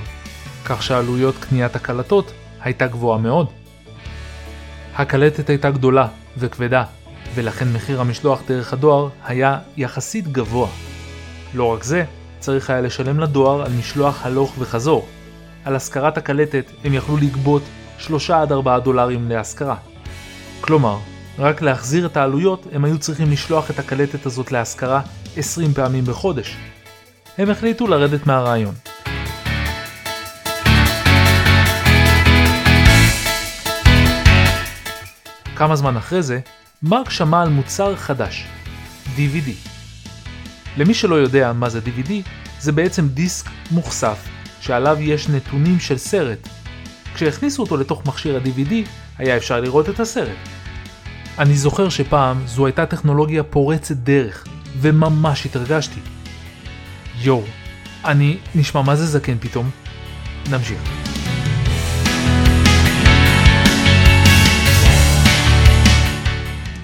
כך 0.64 0.82
שעלויות 0.82 1.34
קניית 1.40 1.76
הקלטות 1.76 2.32
הייתה 2.60 2.86
גבוהה 2.86 3.18
מאוד. 3.18 3.46
הקלטת 4.96 5.48
הייתה 5.48 5.70
גדולה 5.70 6.08
וכבדה, 6.36 6.84
ולכן 7.34 7.72
מחיר 7.72 8.00
המשלוח 8.00 8.42
דרך 8.48 8.72
הדואר 8.72 9.08
היה 9.24 9.58
יחסית 9.76 10.28
גבוה. 10.28 10.68
לא 11.54 11.64
רק 11.64 11.82
זה, 11.82 12.04
צריך 12.38 12.70
היה 12.70 12.80
לשלם 12.80 13.20
לדואר 13.20 13.62
על 13.62 13.72
משלוח 13.72 14.26
הלוך 14.26 14.54
וחזור. 14.58 15.08
על 15.64 15.76
השכרת 15.76 16.18
הקלטת 16.18 16.64
הם 16.84 16.94
יכלו 16.94 17.16
לגבות 17.16 17.62
3 17.98 18.30
עד 18.30 18.52
4 18.52 18.78
דולרים 18.78 19.28
להשכרה. 19.28 19.76
כלומר, 20.60 20.98
רק 21.38 21.62
להחזיר 21.62 22.06
את 22.06 22.16
העלויות 22.16 22.66
הם 22.72 22.84
היו 22.84 22.98
צריכים 22.98 23.30
לשלוח 23.30 23.70
את 23.70 23.78
הקלטת 23.78 24.26
הזאת 24.26 24.52
להשכרה 24.52 25.00
20 25.36 25.74
פעמים 25.74 26.04
בחודש. 26.04 26.56
הם 27.38 27.50
החליטו 27.50 27.86
לרדת 27.86 28.26
מהרעיון. 28.26 28.74
כמה 35.56 35.76
זמן 35.76 35.96
אחרי 35.96 36.22
זה, 36.22 36.40
מרק 36.82 37.10
שמע 37.10 37.42
על 37.42 37.48
מוצר 37.48 37.96
חדש, 37.96 38.46
DVD. 39.16 39.75
למי 40.76 40.94
שלא 40.94 41.14
יודע 41.14 41.52
מה 41.52 41.68
זה 41.68 41.80
DVD, 41.86 42.10
זה 42.60 42.72
בעצם 42.72 43.08
דיסק 43.08 43.46
מוכסף, 43.70 44.28
שעליו 44.60 44.96
יש 45.00 45.28
נתונים 45.28 45.80
של 45.80 45.98
סרט. 45.98 46.48
כשהכניסו 47.14 47.62
אותו 47.62 47.76
לתוך 47.76 48.06
מכשיר 48.06 48.36
ה-DVD, 48.36 48.74
היה 49.18 49.36
אפשר 49.36 49.60
לראות 49.60 49.88
את 49.88 50.00
הסרט. 50.00 50.36
אני 51.38 51.56
זוכר 51.56 51.88
שפעם 51.88 52.46
זו 52.46 52.66
הייתה 52.66 52.86
טכנולוגיה 52.86 53.42
פורצת 53.42 53.96
דרך, 53.96 54.46
וממש 54.80 55.46
התרגשתי. 55.46 56.00
יואו, 57.20 57.42
אני 58.04 58.38
נשמע 58.54 58.82
מה 58.82 58.96
זה 58.96 59.06
זקן 59.06 59.38
פתאום. 59.40 59.70
נמשיך. 60.50 60.80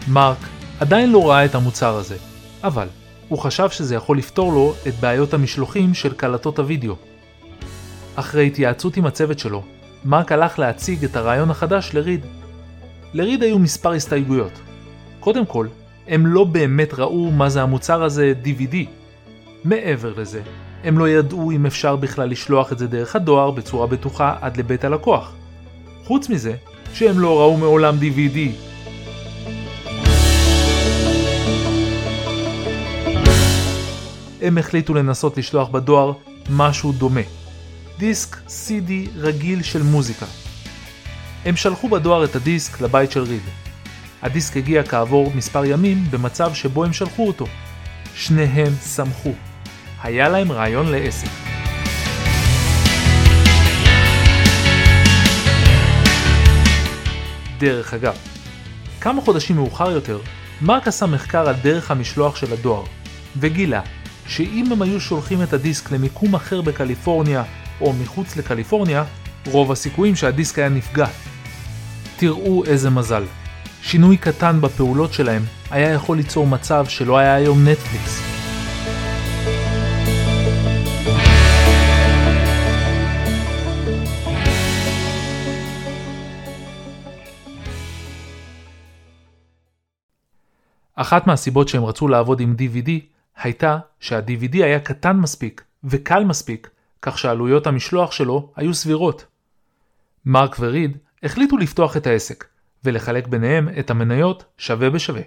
מרק 0.09 0.39
עדיין 0.81 1.11
לא 1.11 1.31
ראה 1.31 1.45
את 1.45 1.55
המוצר 1.55 1.97
הזה, 1.97 2.17
אבל 2.65 2.87
הוא 3.33 3.39
חשב 3.39 3.71
שזה 3.71 3.95
יכול 3.95 4.19
לפתור 4.19 4.53
לו 4.53 4.75
את 4.89 4.95
בעיות 4.95 5.35
המשלוחים 5.35 5.95
של 5.95 6.13
קלטות 6.13 6.59
הוידאו. 6.59 6.95
אחרי 8.17 8.47
התייעצות 8.47 8.97
עם 8.97 9.07
הצוות 9.07 9.39
שלו, 9.39 9.63
מרק 10.05 10.33
הלך 10.33 10.59
להציג 10.59 11.05
את 11.05 11.17
הרעיון 11.17 11.51
החדש 11.51 11.91
לריד. 11.95 12.27
לריד 13.15 13.43
היו 13.43 13.59
מספר 13.59 13.93
הסתייגויות. 13.93 14.53
קודם 15.21 15.47
כל, 15.47 15.67
הם 16.09 16.27
לא 16.27 16.45
באמת 16.45 16.95
ראו 16.95 17.31
מה 17.31 17.49
זה 17.49 17.63
המוצר 17.63 18.03
הזה 18.03 18.35
DVD. 18.45 18.77
מעבר 19.65 20.13
לזה, 20.17 20.43
הם 20.85 20.99
לא 20.99 21.09
ידעו 21.09 21.51
אם 21.51 21.67
אפשר 21.67 21.97
בכלל 21.97 22.29
לשלוח 22.31 22.73
את 22.73 22.79
זה 22.79 22.87
דרך 22.87 23.17
הדואר 23.17 23.51
בצורה 23.51 23.87
בטוחה 23.87 24.35
עד 24.41 24.57
לבית 24.57 24.85
הלקוח. 24.85 25.33
חוץ 26.05 26.29
מזה, 26.29 26.55
שהם 26.95 27.19
לא 27.19 27.41
ראו 27.41 27.57
מעולם 27.57 27.97
DVD. 28.01 28.39
הם 34.43 34.59
החליטו 34.59 34.95
לנסות 34.95 35.39
לשלוח 35.39 35.69
בדואר 35.69 36.13
משהו 36.51 36.93
דומה. 36.93 37.21
דיסק 37.99 38.37
CD 38.37 38.91
רגיל 39.17 39.63
של 39.63 39.83
מוזיקה. 39.83 40.27
הם 41.45 41.57
שלחו 41.57 41.89
בדואר 41.89 42.25
את 42.25 42.37
הדיסק 42.37 42.81
לבית 42.81 43.11
של 43.11 43.23
ריד. 43.23 43.43
הדיסק 44.23 44.57
הגיע 44.57 44.83
כעבור 44.83 45.33
מספר 45.35 45.65
ימים 45.65 46.05
במצב 46.11 46.55
שבו 46.55 46.85
הם 46.85 46.93
שלחו 46.93 47.27
אותו. 47.27 47.47
שניהם 48.15 48.73
שמחו. 48.95 49.33
היה 50.03 50.29
להם 50.29 50.53
רעיון 50.53 50.87
לעסק. 50.87 51.29
דרך 57.59 57.95
אגב, 57.95 58.15
כמה 59.01 59.21
חודשים 59.21 59.57
מאוחר 59.57 59.91
יותר, 59.91 60.19
מרק 60.63 60.89
עשה 60.89 61.07
מחקר 61.07 61.49
על 61.49 61.55
דרך 61.63 61.91
המשלוח 61.91 62.37
של 62.37 62.53
הדואר, 62.53 62.85
וגילה 63.37 63.81
שאם 64.27 64.73
הם 64.73 64.83
היו 64.83 65.01
שולחים 65.01 65.43
את 65.43 65.53
הדיסק 65.53 65.91
למיקום 65.91 66.35
אחר 66.35 66.61
בקליפורניה 66.61 67.45
או 67.81 67.93
מחוץ 67.93 68.37
לקליפורניה, 68.37 69.05
רוב 69.47 69.73
הסיכויים 69.73 70.17
שהדיסק 70.17 70.59
היה 70.59 70.69
נפגע. 70.69 71.07
תראו 72.17 72.65
איזה 72.65 72.91
מזל. 72.91 73.25
שינוי 73.83 74.17
קטן 74.17 74.61
בפעולות 74.61 75.13
שלהם 75.13 75.43
היה 75.71 75.91
יכול 75.91 76.17
ליצור 76.17 76.47
מצב 76.47 76.87
שלא 76.89 77.19
היה 77.19 77.35
היום 77.35 77.69
נטפליקס. 77.69 78.33
אחת 90.95 91.27
מהסיבות 91.27 91.69
שהם 91.69 91.85
רצו 91.85 92.09
לעבוד 92.09 92.41
עם 92.41 92.57
DVD 92.59 93.12
הייתה 93.37 93.79
שה-DVD 94.01 94.55
היה 94.55 94.81
קטן 94.81 95.17
מספיק 95.17 95.65
וקל 95.85 96.25
מספיק, 96.25 96.71
כך 97.03 97.19
שעלויות 97.19 97.67
המשלוח 97.67 98.13
שלו 98.13 98.53
היו 98.57 98.75
סבירות. 98.75 99.27
מרק 100.25 100.57
וריד 100.61 100.97
החליטו 101.23 101.57
לפתוח 101.57 101.97
את 101.97 102.07
העסק, 102.07 102.45
ולחלק 102.85 103.27
ביניהם 103.27 103.69
את 103.79 103.91
המניות 103.91 104.45
שווה 104.59 104.91
בשווה. 104.91 105.23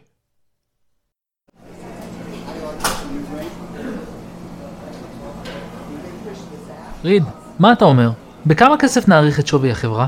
ריד, 7.03 7.23
מה 7.59 7.73
אתה 7.73 7.85
אומר? 7.85 8.11
בכמה 8.45 8.77
כסף 8.79 9.07
נעריך 9.07 9.39
את 9.39 9.47
שווי 9.47 9.71
החברה? 9.71 10.07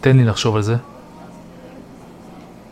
תן 0.00 0.16
לי 0.16 0.24
לחשוב 0.24 0.56
על 0.56 0.62
זה. 0.62 0.76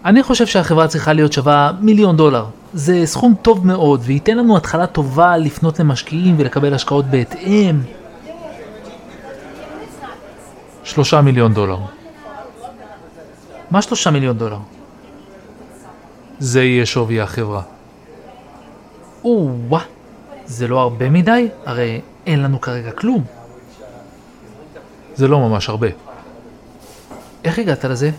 אני 0.04 0.22
חושב 0.22 0.46
שהחברה 0.46 0.88
צריכה 0.88 1.12
להיות 1.12 1.32
שווה 1.32 1.72
מיליון 1.80 2.16
דולר. 2.16 2.46
זה 2.74 3.02
סכום 3.04 3.34
טוב 3.42 3.66
מאוד 3.66 4.00
וייתן 4.04 4.36
לנו 4.38 4.56
התחלה 4.56 4.86
טובה 4.86 5.36
לפנות 5.36 5.80
למשקיעים 5.80 6.34
ולקבל 6.38 6.74
השקעות 6.74 7.04
בהתאם. 7.04 7.80
שלושה 10.84 11.20
מיליון 11.20 11.54
דולר. 11.54 11.78
מה 13.70 13.82
שלושה 13.82 14.10
מיליון 14.10 14.38
דולר? 14.38 14.58
זה 16.38 16.62
יהיה 16.62 16.86
שווי 16.86 17.20
החברה. 17.20 17.62
או-אה, 19.24 19.80
זה 20.46 20.68
לא 20.68 20.80
הרבה 20.80 21.10
מדי? 21.10 21.48
הרי 21.66 22.00
אין 22.26 22.42
לנו 22.42 22.60
כרגע 22.60 22.90
כלום. 22.90 23.24
זה 25.14 25.28
לא 25.28 25.38
ממש 25.38 25.68
הרבה. 25.68 25.88
איך 27.44 27.58
הגעת 27.58 27.84
לזה? 27.84 28.10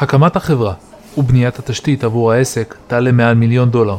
הקמת 0.00 0.36
החברה 0.36 0.74
ובניית 1.18 1.58
התשתית 1.58 2.04
עבור 2.04 2.32
העסק 2.32 2.74
תעלה 2.86 3.12
מעל 3.12 3.34
מיליון 3.34 3.70
דולר. 3.70 3.96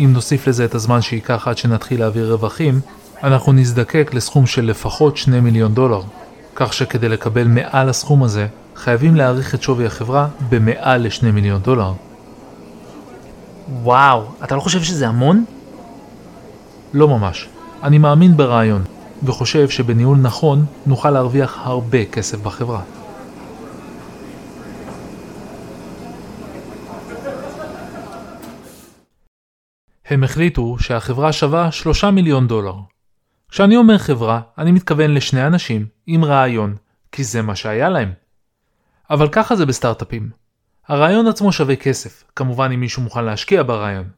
אם 0.00 0.12
נוסיף 0.12 0.46
לזה 0.46 0.64
את 0.64 0.74
הזמן 0.74 1.02
שייקח 1.02 1.48
עד 1.48 1.58
שנתחיל 1.58 2.00
להעביר 2.00 2.32
רווחים, 2.32 2.80
אנחנו 3.22 3.52
נזדקק 3.52 4.10
לסכום 4.14 4.46
של 4.46 4.64
לפחות 4.64 5.16
2 5.16 5.44
מיליון 5.44 5.74
דולר. 5.74 6.02
כך 6.54 6.72
שכדי 6.72 7.08
לקבל 7.08 7.48
מעל 7.48 7.88
הסכום 7.88 8.22
הזה, 8.22 8.46
חייבים 8.76 9.16
להעריך 9.16 9.54
את 9.54 9.62
שווי 9.62 9.86
החברה 9.86 10.28
במעל 10.48 11.02
ל-2 11.02 11.26
מיליון 11.32 11.62
דולר. 11.62 11.92
וואו, 13.82 14.22
אתה 14.44 14.56
לא 14.56 14.60
חושב 14.60 14.82
שזה 14.82 15.08
המון? 15.08 15.44
לא 16.94 17.08
ממש. 17.08 17.48
אני 17.82 17.98
מאמין 17.98 18.36
ברעיון, 18.36 18.82
וחושב 19.22 19.68
שבניהול 19.68 20.18
נכון 20.18 20.64
נוכל 20.86 21.10
להרוויח 21.10 21.58
הרבה 21.62 22.04
כסף 22.04 22.38
בחברה. 22.38 22.80
הם 30.10 30.24
החליטו 30.24 30.76
שהחברה 30.78 31.32
שווה 31.32 31.72
3 31.72 32.04
מיליון 32.04 32.46
דולר. 32.46 32.74
כשאני 33.50 33.76
אומר 33.76 33.98
חברה, 33.98 34.40
אני 34.58 34.72
מתכוון 34.72 35.14
לשני 35.14 35.46
אנשים 35.46 35.86
עם 36.06 36.24
רעיון, 36.24 36.76
כי 37.12 37.24
זה 37.24 37.42
מה 37.42 37.56
שהיה 37.56 37.88
להם. 37.88 38.12
אבל 39.10 39.28
ככה 39.28 39.56
זה 39.56 39.66
בסטארט-אפים. 39.66 40.30
הרעיון 40.88 41.26
עצמו 41.26 41.52
שווה 41.52 41.76
כסף, 41.76 42.24
כמובן 42.36 42.70
אם 42.74 42.80
מישהו 42.80 43.02
מוכן 43.02 43.24
להשקיע 43.24 43.62
ברעיון. 43.62 44.08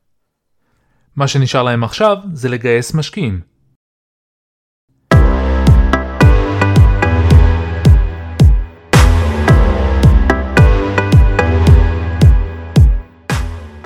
מה 1.16 1.28
שנשאר 1.28 1.62
להם 1.62 1.84
עכשיו 1.84 2.18
זה 2.32 2.48
לגייס 2.48 2.94
משקיעים. 2.94 3.40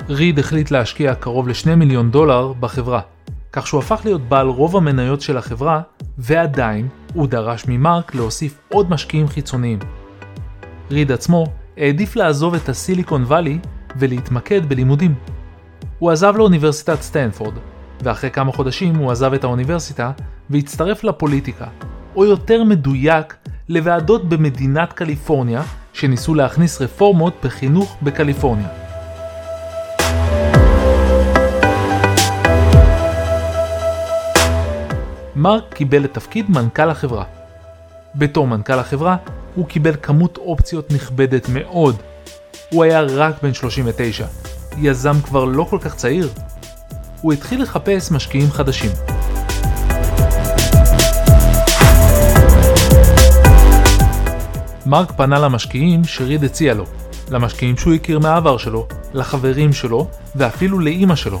ריד 0.09 0.39
החליט 0.39 0.71
להשקיע 0.71 1.15
קרוב 1.15 1.47
ל-2 1.47 1.75
מיליון 1.75 2.11
דולר 2.11 2.53
בחברה, 2.59 3.01
כך 3.51 3.67
שהוא 3.67 3.79
הפך 3.79 4.01
להיות 4.05 4.21
בעל 4.21 4.47
רוב 4.47 4.77
המניות 4.77 5.21
של 5.21 5.37
החברה, 5.37 5.81
ועדיין 6.17 6.87
הוא 7.13 7.27
דרש 7.27 7.65
ממרק 7.67 8.15
להוסיף 8.15 8.57
עוד 8.69 8.89
משקיעים 8.89 9.27
חיצוניים. 9.27 9.79
ריד 10.91 11.11
עצמו 11.11 11.45
העדיף 11.77 12.15
לעזוב 12.15 12.53
את 12.53 12.69
הסיליקון 12.69 13.23
וואלי 13.23 13.59
ולהתמקד 13.95 14.69
בלימודים. 14.69 15.15
הוא 15.99 16.11
עזב 16.11 16.33
לאוניברסיטת 16.37 17.01
סטנפורד, 17.01 17.53
ואחרי 18.01 18.31
כמה 18.31 18.51
חודשים 18.51 18.95
הוא 18.95 19.11
עזב 19.11 19.33
את 19.33 19.43
האוניברסיטה 19.43 20.11
והצטרף 20.49 21.03
לפוליטיקה, 21.03 21.65
או 22.15 22.25
יותר 22.25 22.63
מדויק, 22.63 23.35
לוועדות 23.69 24.29
במדינת 24.29 24.93
קליפורניה 24.93 25.63
שניסו 25.93 26.35
להכניס 26.35 26.81
רפורמות 26.81 27.33
בחינוך 27.43 27.97
בקליפורניה. 28.01 28.86
מרק 35.39 35.73
קיבל 35.73 36.05
את 36.05 36.13
תפקיד 36.13 36.45
מנכ"ל 36.49 36.89
החברה. 36.89 37.23
בתור 38.15 38.47
מנכ"ל 38.47 38.79
החברה, 38.79 39.17
הוא 39.55 39.67
קיבל 39.67 39.95
כמות 40.01 40.37
אופציות 40.37 40.91
נכבדת 40.91 41.49
מאוד. 41.49 41.95
הוא 42.69 42.83
היה 42.83 43.01
רק 43.01 43.43
בן 43.43 43.53
39, 43.53 44.25
יזם 44.77 45.21
כבר 45.21 45.45
לא 45.45 45.63
כל 45.63 45.77
כך 45.81 45.95
צעיר. 45.95 46.29
הוא 47.21 47.33
התחיל 47.33 47.61
לחפש 47.61 48.11
משקיעים 48.11 48.51
חדשים. 48.51 48.91
מרק 54.85 55.11
פנה 55.11 55.39
למשקיעים 55.39 56.03
שריד 56.03 56.43
הציע 56.43 56.73
לו, 56.73 56.85
למשקיעים 57.29 57.77
שהוא 57.77 57.93
הכיר 57.93 58.19
מהעבר 58.19 58.57
שלו, 58.57 58.87
לחברים 59.13 59.73
שלו 59.73 60.07
ואפילו 60.35 60.79
לאימא 60.79 61.15
שלו. 61.15 61.39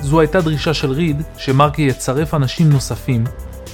זו 0.00 0.20
הייתה 0.20 0.40
דרישה 0.40 0.74
של 0.74 0.90
ריד 0.90 1.22
שמרק 1.36 1.78
יצרף 1.78 2.34
אנשים 2.34 2.70
נוספים, 2.70 3.24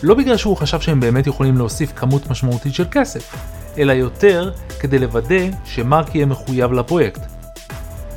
לא 0.02 0.14
בגלל 0.14 0.36
שהוא 0.36 0.56
חשב 0.56 0.80
שהם 0.80 1.00
באמת 1.00 1.26
יכולים 1.26 1.56
להוסיף 1.56 1.92
כמות 1.96 2.30
משמעותית 2.30 2.74
של 2.74 2.84
כסף, 2.90 3.36
אלא 3.78 3.92
יותר 3.92 4.50
כדי 4.80 4.98
לוודא 4.98 5.44
שמרק 5.64 6.14
יהיה 6.14 6.26
מחויב 6.26 6.72
לפרויקט. 6.72 7.20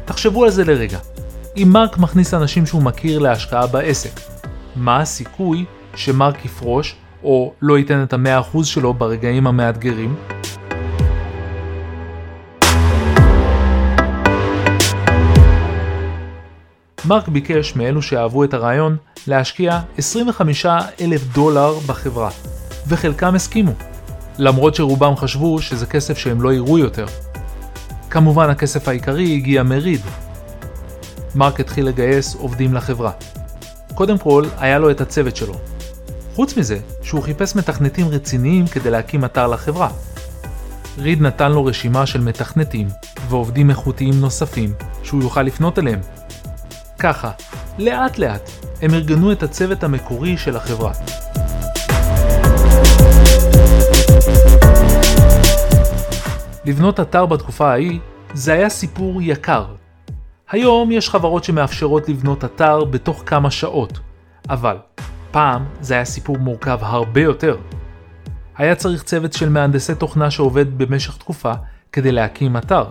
תחשבו 0.05 0.43
על 0.43 0.49
זה 0.49 0.63
לרגע. 0.63 0.99
אם 1.57 1.69
מרק 1.71 1.97
מכניס 1.97 2.33
אנשים 2.33 2.65
שהוא 2.65 2.83
מכיר 2.83 3.19
להשקעה 3.19 3.67
בעסק, 3.67 4.19
מה 4.75 4.99
הסיכוי 4.99 5.65
שמרק 5.95 6.45
יפרוש 6.45 6.95
או 7.23 7.53
לא 7.61 7.77
ייתן 7.77 8.03
את 8.03 8.13
המאה 8.13 8.39
אחוז 8.39 8.67
שלו 8.67 8.93
ברגעים 8.93 9.47
המאתגרים? 9.47 10.15
מרק 17.07 17.27
ביקש 17.27 17.75
מאלו 17.75 18.01
שאהבו 18.01 18.43
את 18.43 18.53
הרעיון 18.53 18.97
להשקיע 19.27 19.79
25 19.97 20.65
אלף 21.01 21.23
דולר 21.33 21.73
בחברה, 21.87 22.29
וחלקם 22.87 23.35
הסכימו, 23.35 23.71
למרות 24.37 24.75
שרובם 24.75 25.15
חשבו 25.15 25.61
שזה 25.61 25.85
כסף 25.85 26.17
שהם 26.17 26.41
לא 26.41 26.53
יראו 26.53 26.77
יותר. 26.77 27.05
כמובן 28.09 28.49
הכסף 28.49 28.87
העיקרי 28.87 29.35
הגיע 29.35 29.63
מריד. 29.63 30.01
מרק 31.35 31.59
התחיל 31.59 31.87
לגייס 31.87 32.35
עובדים 32.35 32.73
לחברה. 32.73 33.11
קודם 33.95 34.17
כל, 34.17 34.43
היה 34.57 34.79
לו 34.79 34.91
את 34.91 35.01
הצוות 35.01 35.35
שלו. 35.35 35.55
חוץ 36.35 36.57
מזה, 36.57 36.79
שהוא 37.01 37.23
חיפש 37.23 37.55
מתכנתים 37.55 38.07
רציניים 38.07 38.67
כדי 38.67 38.89
להקים 38.91 39.25
אתר 39.25 39.47
לחברה. 39.47 39.89
ריד 40.97 41.21
נתן 41.21 41.51
לו 41.51 41.65
רשימה 41.65 42.05
של 42.05 42.21
מתכנתים 42.21 42.87
ועובדים 43.29 43.69
איכותיים 43.69 44.13
נוספים 44.21 44.73
שהוא 45.03 45.23
יוכל 45.23 45.41
לפנות 45.41 45.79
אליהם 45.79 45.99
ככה, 46.99 47.31
לאט 47.77 48.17
לאט, 48.17 48.49
הם 48.81 48.93
ארגנו 48.93 49.31
את 49.31 49.43
הצוות 49.43 49.83
המקורי 49.83 50.37
של 50.37 50.55
החברה. 50.55 50.91
לבנות 56.65 56.99
אתר 56.99 57.25
בתקופה 57.25 57.71
ההיא 57.71 57.99
זה 58.33 58.53
היה 58.53 58.69
סיפור 58.69 59.21
יקר. 59.21 59.65
היום 60.51 60.91
יש 60.91 61.09
חברות 61.09 61.43
שמאפשרות 61.43 62.09
לבנות 62.09 62.45
אתר 62.45 62.83
בתוך 62.83 63.23
כמה 63.25 63.51
שעות, 63.51 63.99
אבל 64.49 64.77
פעם 65.31 65.65
זה 65.81 65.93
היה 65.93 66.05
סיפור 66.05 66.37
מורכב 66.37 66.77
הרבה 66.81 67.21
יותר. 67.21 67.57
היה 68.57 68.75
צריך 68.75 69.03
צוות 69.03 69.33
של 69.33 69.49
מהנדסי 69.49 69.95
תוכנה 69.95 70.31
שעובד 70.31 70.77
במשך 70.77 71.17
תקופה 71.17 71.53
כדי 71.91 72.11
להקים 72.11 72.57
אתר. 72.57 72.85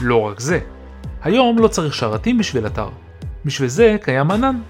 לא 0.00 0.16
רק 0.16 0.40
זה, 0.40 0.60
היום 1.22 1.58
לא 1.58 1.68
צריך 1.68 1.94
שרתים 1.94 2.38
בשביל 2.38 2.66
אתר, 2.66 2.88
בשביל 3.44 3.68
זה 3.68 3.96
קיים 4.02 4.30
ענן. 4.30 4.60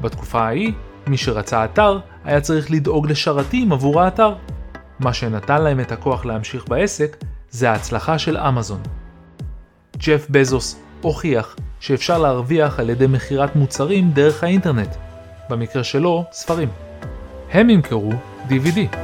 בתקופה 0.00 0.40
ההיא, 0.40 0.72
מי 1.06 1.16
שרצה 1.16 1.64
אתר 1.64 1.98
היה 2.24 2.40
צריך 2.40 2.70
לדאוג 2.70 3.10
לשרתים 3.10 3.72
עבור 3.72 4.00
האתר. 4.00 4.34
מה 5.00 5.12
שנתן 5.12 5.62
להם 5.62 5.80
את 5.80 5.92
הכוח 5.92 6.24
להמשיך 6.24 6.68
בעסק 6.68 7.16
זה 7.50 7.70
ההצלחה 7.70 8.18
של 8.18 8.36
אמזון. 8.36 8.80
ג'ף 9.96 10.26
בזוס 10.30 10.80
הוכיח 11.00 11.56
שאפשר 11.80 12.18
להרוויח 12.18 12.80
על 12.80 12.90
ידי 12.90 13.06
מכירת 13.06 13.56
מוצרים 13.56 14.10
דרך 14.10 14.44
האינטרנט, 14.44 14.96
במקרה 15.50 15.84
שלו 15.84 16.24
ספרים. 16.32 16.68
הם 17.52 17.70
ימכרו 17.70 18.12
DVD. 18.48 18.96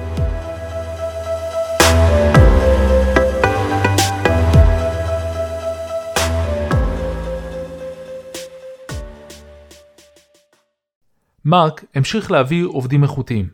מרק 11.48 11.84
המשיך 11.94 12.30
להביא 12.30 12.64
עובדים 12.64 13.02
איכותיים. 13.02 13.48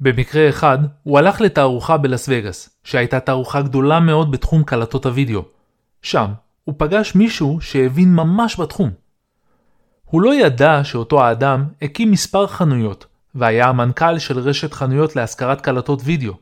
במקרה 0.00 0.48
אחד, 0.48 0.78
הוא 1.02 1.18
הלך 1.18 1.40
לתערוכה 1.40 1.96
בלאס 1.96 2.26
וגאס, 2.28 2.80
שהייתה 2.84 3.20
תערוכה 3.20 3.62
גדולה 3.62 4.00
מאוד 4.00 4.30
בתחום 4.30 4.64
קלטות 4.64 5.06
הוידאו. 5.06 5.42
שם, 6.02 6.26
הוא 6.64 6.74
פגש 6.78 7.14
מישהו 7.14 7.60
שהבין 7.60 8.14
ממש 8.14 8.60
בתחום. 8.60 8.90
הוא 10.04 10.22
לא 10.22 10.34
ידע 10.34 10.80
שאותו 10.84 11.24
האדם 11.24 11.64
הקים 11.82 12.10
מספר 12.10 12.46
חנויות, 12.46 13.06
והיה 13.34 13.68
המנכ"ל 13.68 14.18
של 14.18 14.38
רשת 14.38 14.72
חנויות 14.72 15.16
להשכרת 15.16 15.60
קלטות 15.60 16.00
וידאו. 16.04 16.34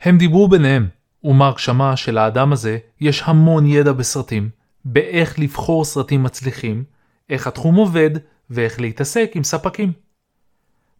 הם 0.00 0.18
דיברו 0.18 0.48
ביניהם, 0.48 0.88
ומרק 1.24 1.58
שמע 1.58 1.96
שלאדם 1.96 2.52
הזה 2.52 2.78
יש 3.00 3.22
המון 3.26 3.66
ידע 3.66 3.92
בסרטים, 3.92 4.50
באיך 4.84 5.38
לבחור 5.38 5.84
סרטים 5.84 6.22
מצליחים, 6.22 6.84
איך 7.30 7.46
התחום 7.46 7.74
עובד 7.74 8.10
ואיך 8.50 8.80
להתעסק 8.80 9.30
עם 9.34 9.44
ספקים. 9.44 9.92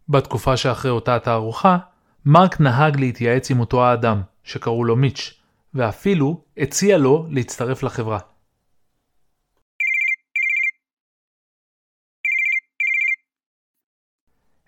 בתקופה 0.09 0.57
שאחרי 0.57 0.91
אותה 0.91 1.19
תערוכה, 1.19 1.77
מרק 2.25 2.61
נהג 2.61 2.99
להתייעץ 2.99 3.51
עם 3.51 3.59
אותו 3.59 3.85
האדם, 3.85 4.21
שקראו 4.43 4.83
לו 4.83 4.95
מיץ', 4.95 5.41
ואפילו 5.73 6.43
הציע 6.57 6.97
לו 6.97 7.27
להצטרף 7.29 7.83
לחברה. 7.83 8.19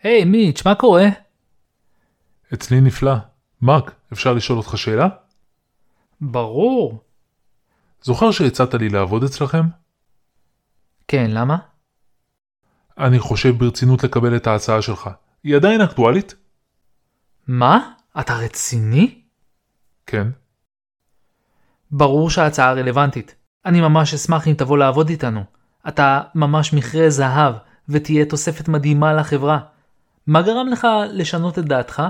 היי 0.04 0.24
hey, 0.24 0.26
מיץ', 0.26 0.66
מה 0.66 0.76
קורה? 0.76 1.06
אצלי 2.54 2.82
נפלא. 2.82 3.14
מרק, 3.62 3.96
אפשר 4.14 4.34
לשאול 4.34 4.58
אותך 4.58 4.78
שאלה? 4.78 5.08
ברור. 6.22 7.04
זוכר 8.02 8.32
שהצעת 8.32 8.74
לי 8.74 8.90
לעבוד 8.90 9.24
אצלכם? 9.24 9.64
כן, 11.08 11.32
למה? 11.32 11.58
אני 12.98 13.20
חושב 13.20 13.58
ברצינות 13.58 14.04
לקבל 14.04 14.36
את 14.36 14.48
ההצעה 14.48 14.82
שלך. 14.82 15.10
היא 15.44 15.56
עדיין 15.56 15.82
אקטואלית? 15.82 16.36
מה? 17.48 17.90
אתה 18.20 18.36
רציני? 18.36 19.22
כן. 20.06 20.28
ברור 21.92 22.30
שההצעה 22.30 22.74
רלוונטית. 22.74 23.36
אני 23.66 23.82
ממש 23.82 24.14
אשמח 24.14 24.48
אם 24.48 24.54
תבוא 24.54 24.78
לעבוד 24.78 25.10
איתנו. 25.10 25.44
אתה 25.88 26.22
ממש 26.36 26.74
מכרה 26.74 27.10
זהב, 27.10 27.56
ותהיה 27.90 28.26
תוספת 28.26 28.68
מדהימה 28.68 29.14
לחברה. 29.14 29.60
מה 30.28 30.42
גרם 30.42 30.68
לך 30.68 30.88
לשנות 31.12 31.60
את 31.60 31.66
דעתך? 31.66 32.04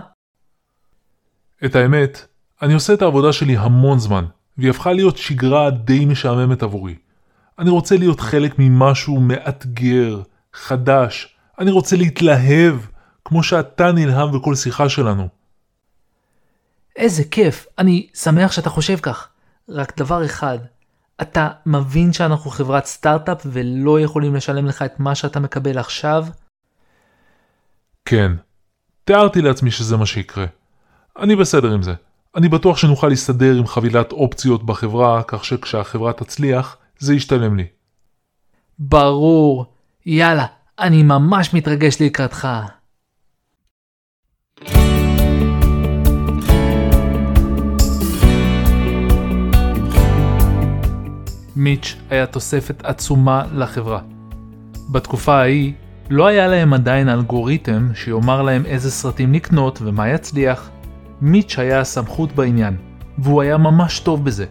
את 1.65 1.76
האמת, 1.76 2.28
אני 2.62 2.74
עושה 2.74 2.93
את 2.93 3.02
העבודה 3.02 3.34
שלי 3.34 3.58
המון 3.58 4.00
זמן, 4.00 4.26
והיא 4.58 4.69
הפכה 4.69 4.93
להיות 4.93 5.17
שגרה 5.17 5.69
די 5.69 6.06
משעממת 6.06 6.63
עבורי. 6.63 6.96
אני 7.60 7.69
רוצה 7.69 7.98
להיות 7.98 8.19
חלק 8.19 8.56
ממשהו 8.60 9.19
מאתגר, 9.19 10.22
חדש, 10.54 11.36
אני 11.60 11.72
רוצה 11.72 11.96
להתלהב, 11.96 12.76
כמו 13.26 13.44
שאתה 13.44 13.92
נלהב 13.92 14.36
בכל 14.38 14.56
שיחה 14.56 14.89
שלנו. 14.89 15.28
איזה 16.96 17.24
כיף, 17.24 17.66
אני 17.78 18.08
שמח 18.13 18.52
שאתה 18.52 18.70
חושב 18.70 18.98
כך. 19.02 19.28
רק 19.70 19.98
דבר 19.98 20.26
אחד, 20.26 20.58
אתה 21.22 21.50
מבין 21.66 22.13
שאנחנו 22.13 22.52
חברת 22.52 22.86
סטארט-אפ 22.86 23.42
ולא 23.46 24.00
יכולים 24.00 24.36
לשלם 24.36 24.66
לך 24.66 24.82
את 24.82 25.00
מה 25.00 25.16
שאתה 25.16 25.39
מקבל 25.39 25.78
עכשיו? 25.78 26.26
כן, 28.06 28.32
תיארתי 29.04 29.42
לעצמי 29.42 29.72
שזה 29.72 29.98
מה 29.98 30.06
שיקרה. 30.06 30.46
אני 31.20 31.36
בסדר 31.36 31.74
עם 31.74 31.82
זה. 31.82 31.94
אני 32.36 32.50
בטוח 32.50 32.78
שנוכל 32.78 33.08
להסתדר 33.08 33.56
עם 33.58 33.68
חבילת 33.68 34.12
אופציות 34.12 34.66
בחברה, 34.66 35.24
כך 35.28 35.46
שכשהחברה 35.46 36.13
תצליח, 36.13 36.78
זה 37.00 37.13
ישתלם 37.13 37.58
לי. 37.58 37.66
ברור. 38.80 39.72
יאללה, 40.06 40.46
אני 40.80 41.04
ממש 41.04 41.54
מתרגש 41.54 42.02
לקראתך. 42.02 42.48
מיץ' 51.56 51.96
היה 52.10 52.26
תוספת 52.26 52.86
עצומה 52.86 53.46
לחברה. 53.54 54.02
בתקופה 54.92 55.36
ההיא 55.36 55.74
לא 56.10 56.28
היה 56.28 56.48
להם 56.48 56.74
עדיין 56.74 57.10
אלגוריתם 57.10 57.89
שיאמר 57.96 58.42
להם 58.42 58.66
איזה 58.66 58.92
סרטים 58.92 59.34
לקנות 59.34 59.80
ומה 59.82 60.10
יצליח. 60.10 60.70
מיץ' 61.22 61.60
היה 61.60 61.80
הסמכות 61.80 62.32
בעניין, 62.32 62.78
והוא 63.18 63.42
היה 63.42 63.58
ממש 63.58 64.00
טוב 64.00 64.26
בזה. 64.26 64.46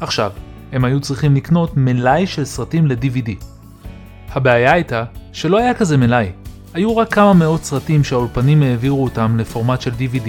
עכשיו, 0.00 0.32
הם 0.72 0.84
היו 0.84 1.00
צריכים 1.00 1.34
לקנות 1.34 1.76
מלאי 1.76 2.26
של 2.26 2.44
סרטים 2.44 2.86
ל-DVD. 2.86 3.57
הבעיה 4.32 4.72
הייתה 4.72 5.04
שלא 5.32 5.58
היה 5.58 5.74
כזה 5.74 5.96
מלאי, 5.96 6.32
היו 6.74 6.96
רק 6.96 7.14
כמה 7.14 7.32
מאות 7.32 7.64
סרטים 7.64 8.04
שהאולפנים 8.04 8.62
העבירו 8.62 9.04
אותם 9.04 9.36
לפורמט 9.38 9.80
של 9.80 9.90
DVD, 9.90 10.28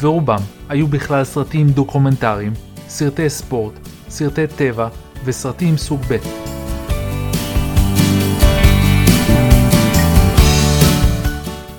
ורובם 0.00 0.38
היו 0.68 0.86
בכלל 0.86 1.24
סרטים 1.24 1.66
דוקומנטריים, 1.66 2.52
סרטי 2.88 3.30
ספורט, 3.30 3.72
סרטי 4.08 4.46
טבע 4.46 4.88
וסרטים 5.24 5.76
סוג 5.76 6.00
ב'. 6.10 6.16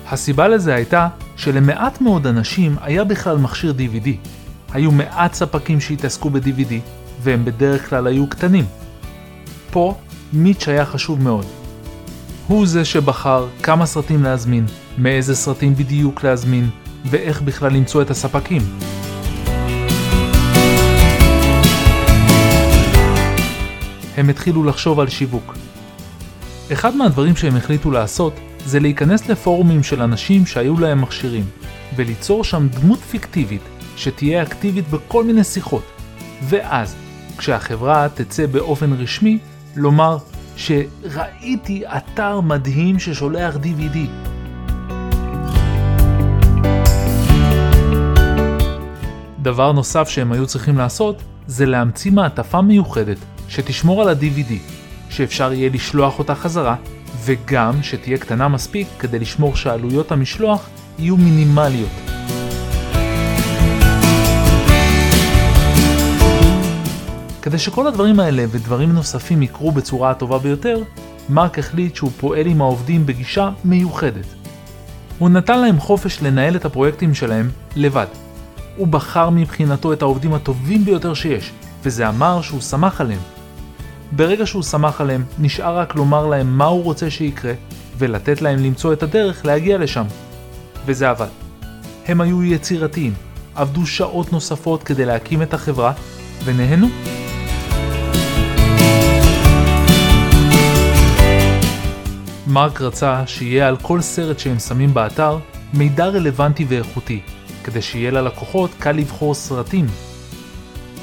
הסיבה 0.08 0.48
לזה 0.48 0.74
הייתה 0.74 1.08
שלמעט 1.36 2.00
מאוד 2.00 2.26
אנשים 2.26 2.76
היה 2.80 3.04
בכלל 3.04 3.36
מכשיר 3.36 3.74
DVD. 3.78 4.08
היו 4.72 4.90
מעט 4.90 5.34
ספקים 5.34 5.80
שהתעסקו 5.80 6.30
ב-DVD, 6.30 6.72
והם 7.20 7.44
בדרך 7.44 7.90
כלל 7.90 8.06
היו 8.06 8.26
קטנים. 8.26 8.64
פה 9.70 9.94
מיץ' 10.34 10.68
היה 10.68 10.86
חשוב 10.86 11.22
מאוד. 11.22 11.46
הוא 12.46 12.66
זה 12.66 12.84
שבחר 12.84 13.46
כמה 13.62 13.86
סרטים 13.86 14.22
להזמין, 14.22 14.66
מאיזה 14.98 15.34
סרטים 15.34 15.74
בדיוק 15.74 16.24
להזמין, 16.24 16.70
ואיך 17.04 17.42
בכלל 17.42 17.72
למצוא 17.72 18.02
את 18.02 18.10
הספקים. 18.10 18.62
הם 24.16 24.28
התחילו 24.28 24.64
לחשוב 24.64 25.00
על 25.00 25.08
שיווק. 25.08 25.54
אחד 26.72 26.96
מהדברים 26.96 27.36
שהם 27.36 27.56
החליטו 27.56 27.90
לעשות 27.90 28.40
זה 28.66 28.80
להיכנס 28.80 29.28
לפורומים 29.28 29.82
של 29.82 30.02
אנשים 30.02 30.46
שהיו 30.46 30.80
להם 30.80 31.00
מכשירים, 31.00 31.44
וליצור 31.96 32.44
שם 32.44 32.68
דמות 32.68 33.00
פיקטיבית 33.00 33.62
שתהיה 33.96 34.42
אקטיבית 34.42 34.88
בכל 34.88 35.24
מיני 35.24 35.44
שיחות, 35.44 35.84
ואז, 36.42 36.94
כשהחברה 37.38 38.08
תצא 38.14 38.46
באופן 38.46 38.92
רשמי, 38.92 39.38
לומר 39.76 40.16
שראיתי 40.56 41.82
אתר 41.86 42.40
מדהים 42.40 42.98
ששולח 42.98 43.56
DVD. 43.56 43.98
דבר 49.42 49.72
נוסף 49.72 50.08
שהם 50.08 50.32
היו 50.32 50.46
צריכים 50.46 50.78
לעשות 50.78 51.22
זה 51.46 51.66
להמציא 51.66 52.12
מעטפה 52.12 52.60
מיוחדת 52.60 53.18
שתשמור 53.48 54.02
על 54.02 54.08
ה-DVD, 54.08 54.52
שאפשר 55.10 55.52
יהיה 55.52 55.70
לשלוח 55.70 56.18
אותה 56.18 56.34
חזרה, 56.34 56.76
וגם 57.24 57.82
שתהיה 57.82 58.18
קטנה 58.18 58.48
מספיק 58.48 58.88
כדי 58.98 59.18
לשמור 59.18 59.56
שעלויות 59.56 60.12
המשלוח 60.12 60.68
יהיו 60.98 61.16
מינימליות. 61.16 62.13
כדי 67.44 67.58
שכל 67.58 67.86
הדברים 67.86 68.20
האלה 68.20 68.44
ודברים 68.50 68.92
נוספים 68.92 69.42
יקרו 69.42 69.72
בצורה 69.72 70.10
הטובה 70.10 70.38
ביותר, 70.38 70.82
מרק 71.28 71.58
החליט 71.58 71.96
שהוא 71.96 72.10
פועל 72.20 72.46
עם 72.46 72.60
העובדים 72.60 73.06
בגישה 73.06 73.50
מיוחדת. 73.64 74.24
הוא 75.18 75.28
נתן 75.28 75.60
להם 75.60 75.80
חופש 75.80 76.22
לנהל 76.22 76.56
את 76.56 76.64
הפרויקטים 76.64 77.14
שלהם 77.14 77.50
לבד. 77.76 78.06
הוא 78.76 78.86
בחר 78.86 79.30
מבחינתו 79.30 79.92
את 79.92 80.02
העובדים 80.02 80.34
הטובים 80.34 80.84
ביותר 80.84 81.14
שיש, 81.14 81.52
וזה 81.82 82.08
אמר 82.08 82.42
שהוא 82.42 82.60
שמח 82.60 83.00
עליהם. 83.00 83.20
ברגע 84.12 84.46
שהוא 84.46 84.62
שמח 84.62 85.00
עליהם, 85.00 85.24
נשאר 85.38 85.78
רק 85.78 85.94
לומר 85.94 86.26
להם 86.26 86.58
מה 86.58 86.64
הוא 86.64 86.84
רוצה 86.84 87.10
שיקרה, 87.10 87.52
ולתת 87.98 88.42
להם 88.42 88.58
למצוא 88.58 88.92
את 88.92 89.02
הדרך 89.02 89.46
להגיע 89.46 89.78
לשם. 89.78 90.04
וזה 90.86 91.10
עבד. 91.10 91.28
הם 92.06 92.20
היו 92.20 92.44
יצירתיים, 92.44 93.14
עבדו 93.54 93.86
שעות 93.86 94.32
נוספות 94.32 94.82
כדי 94.82 95.04
להקים 95.04 95.42
את 95.42 95.54
החברה, 95.54 95.92
ונהנו. 96.44 96.86
מרק 102.54 102.80
רצה 102.80 103.26
שיהיה 103.26 103.68
על 103.68 103.76
כל 103.76 104.00
סרט 104.00 104.38
שהם 104.38 104.58
שמים 104.58 104.94
באתר 104.94 105.38
מידע 105.72 106.06
רלוונטי 106.06 106.64
ואיכותי, 106.68 107.20
כדי 107.64 107.82
שיהיה 107.82 108.10
ללקוחות 108.10 108.70
קל 108.78 108.92
לבחור 108.92 109.34
סרטים. 109.34 109.86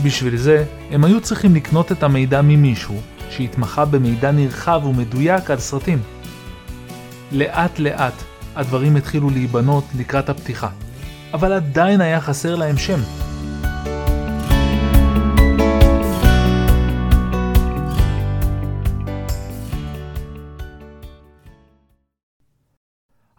בשביל 0.03 0.37
זה, 0.37 0.65
הם 0.91 1.03
היו 1.03 1.21
צריכים 1.21 1.55
לקנות 1.55 1.91
את 1.91 2.03
המידע 2.03 2.41
ממישהו 2.41 3.01
שהתמחה 3.29 3.85
במידע 3.85 4.31
נרחב 4.31 4.81
ומדויק 4.85 5.51
על 5.51 5.59
סרטים. 5.59 6.01
לאט 7.31 7.79
לאט 7.79 8.23
הדברים 8.55 8.95
התחילו 8.95 9.29
להיבנות 9.29 9.83
לקראת 9.97 10.29
הפתיחה, 10.29 10.69
אבל 11.33 11.53
עדיין 11.53 12.01
היה 12.01 12.21
חסר 12.21 12.55
להם 12.55 12.77
שם. 12.77 12.99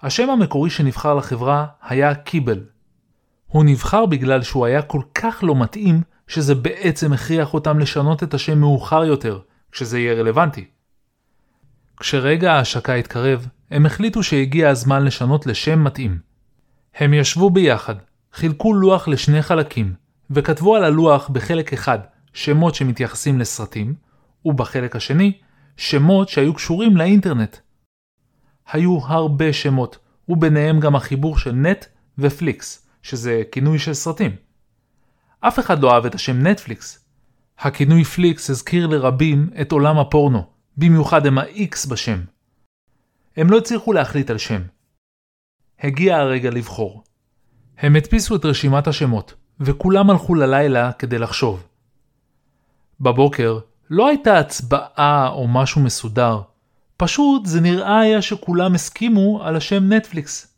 השם 0.02 0.30
המקורי 0.30 0.70
שנבחר 0.70 1.14
לחברה 1.14 1.66
היה 1.82 2.14
קיבל. 2.14 2.60
הוא 3.46 3.64
נבחר 3.64 4.06
בגלל 4.06 4.42
שהוא 4.42 4.66
היה 4.66 4.82
כל 4.82 5.00
כך 5.14 5.40
לא 5.42 5.56
מתאים, 5.56 6.02
שזה 6.28 6.54
בעצם 6.54 7.12
הכריח 7.12 7.54
אותם 7.54 7.78
לשנות 7.78 8.22
את 8.22 8.34
השם 8.34 8.58
מאוחר 8.58 9.04
יותר, 9.04 9.40
כשזה 9.72 9.98
יהיה 9.98 10.14
רלוונטי. 10.14 10.64
כשרגע 11.96 12.52
ההשקה 12.52 12.94
התקרב, 12.94 13.46
הם 13.70 13.86
החליטו 13.86 14.22
שהגיע 14.22 14.70
הזמן 14.70 15.04
לשנות 15.04 15.46
לשם 15.46 15.84
מתאים. 15.84 16.18
הם 16.94 17.14
ישבו 17.14 17.50
ביחד, 17.50 17.94
חילקו 18.32 18.74
לוח 18.74 19.08
לשני 19.08 19.42
חלקים, 19.42 19.94
וכתבו 20.30 20.76
על 20.76 20.84
הלוח 20.84 21.28
בחלק 21.28 21.72
אחד 21.72 21.98
שמות 22.32 22.74
שמתייחסים 22.74 23.38
לסרטים, 23.38 23.94
ובחלק 24.44 24.96
השני 24.96 25.32
שמות 25.76 26.28
שהיו 26.28 26.54
קשורים 26.54 26.96
לאינטרנט. 26.96 27.56
היו 28.72 28.98
הרבה 29.06 29.52
שמות, 29.52 29.98
וביניהם 30.28 30.80
גם 30.80 30.96
החיבור 30.96 31.38
של 31.38 31.52
נט 31.52 31.86
ופליקס, 32.18 32.88
שזה 33.02 33.42
כינוי 33.52 33.78
של 33.78 33.94
סרטים. 33.94 34.36
אף 35.40 35.58
אחד 35.58 35.82
לא 35.82 35.94
אהב 35.94 36.06
את 36.06 36.14
השם 36.14 36.46
נטפליקס. 36.46 37.04
הכינוי 37.58 38.04
פליקס 38.04 38.50
הזכיר 38.50 38.86
לרבים 38.86 39.50
את 39.60 39.72
עולם 39.72 39.98
הפורנו, 39.98 40.46
במיוחד 40.76 41.26
עם 41.26 41.38
ה-X 41.38 41.90
בשם. 41.90 42.20
הם 43.36 43.50
לא 43.50 43.58
הצליחו 43.58 43.92
להחליט 43.92 44.30
על 44.30 44.38
שם. 44.38 44.62
הגיע 45.80 46.16
הרגע 46.16 46.50
לבחור. 46.50 47.04
הם 47.78 47.96
הדפיסו 47.96 48.36
את 48.36 48.44
רשימת 48.44 48.86
השמות, 48.86 49.34
וכולם 49.60 50.10
הלכו 50.10 50.34
ללילה 50.34 50.92
כדי 50.92 51.18
לחשוב. 51.18 51.66
בבוקר 53.00 53.58
לא 53.90 54.08
הייתה 54.08 54.38
הצבעה 54.38 55.28
או 55.28 55.48
משהו 55.48 55.80
מסודר, 55.80 56.40
פשוט 57.04 57.46
זה 57.46 57.60
נראה 57.60 58.00
היה 58.00 58.22
שכולם 58.22 58.74
הסכימו 58.74 59.42
על 59.42 59.56
השם 59.56 59.92
נטפליקס. 59.92 60.56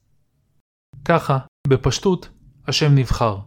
ככה, 1.05 1.39
בפשטות, 1.69 2.29
השם 2.69 2.95
נבחר. 2.95 3.39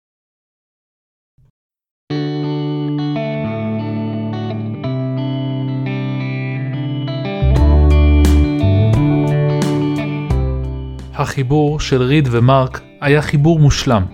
החיבור 11.14 11.80
של 11.80 12.02
ריד 12.02 12.28
ומרק 12.32 12.82
היה 13.02 13.22
חיבור 13.22 13.60
מושלם. 13.60 14.06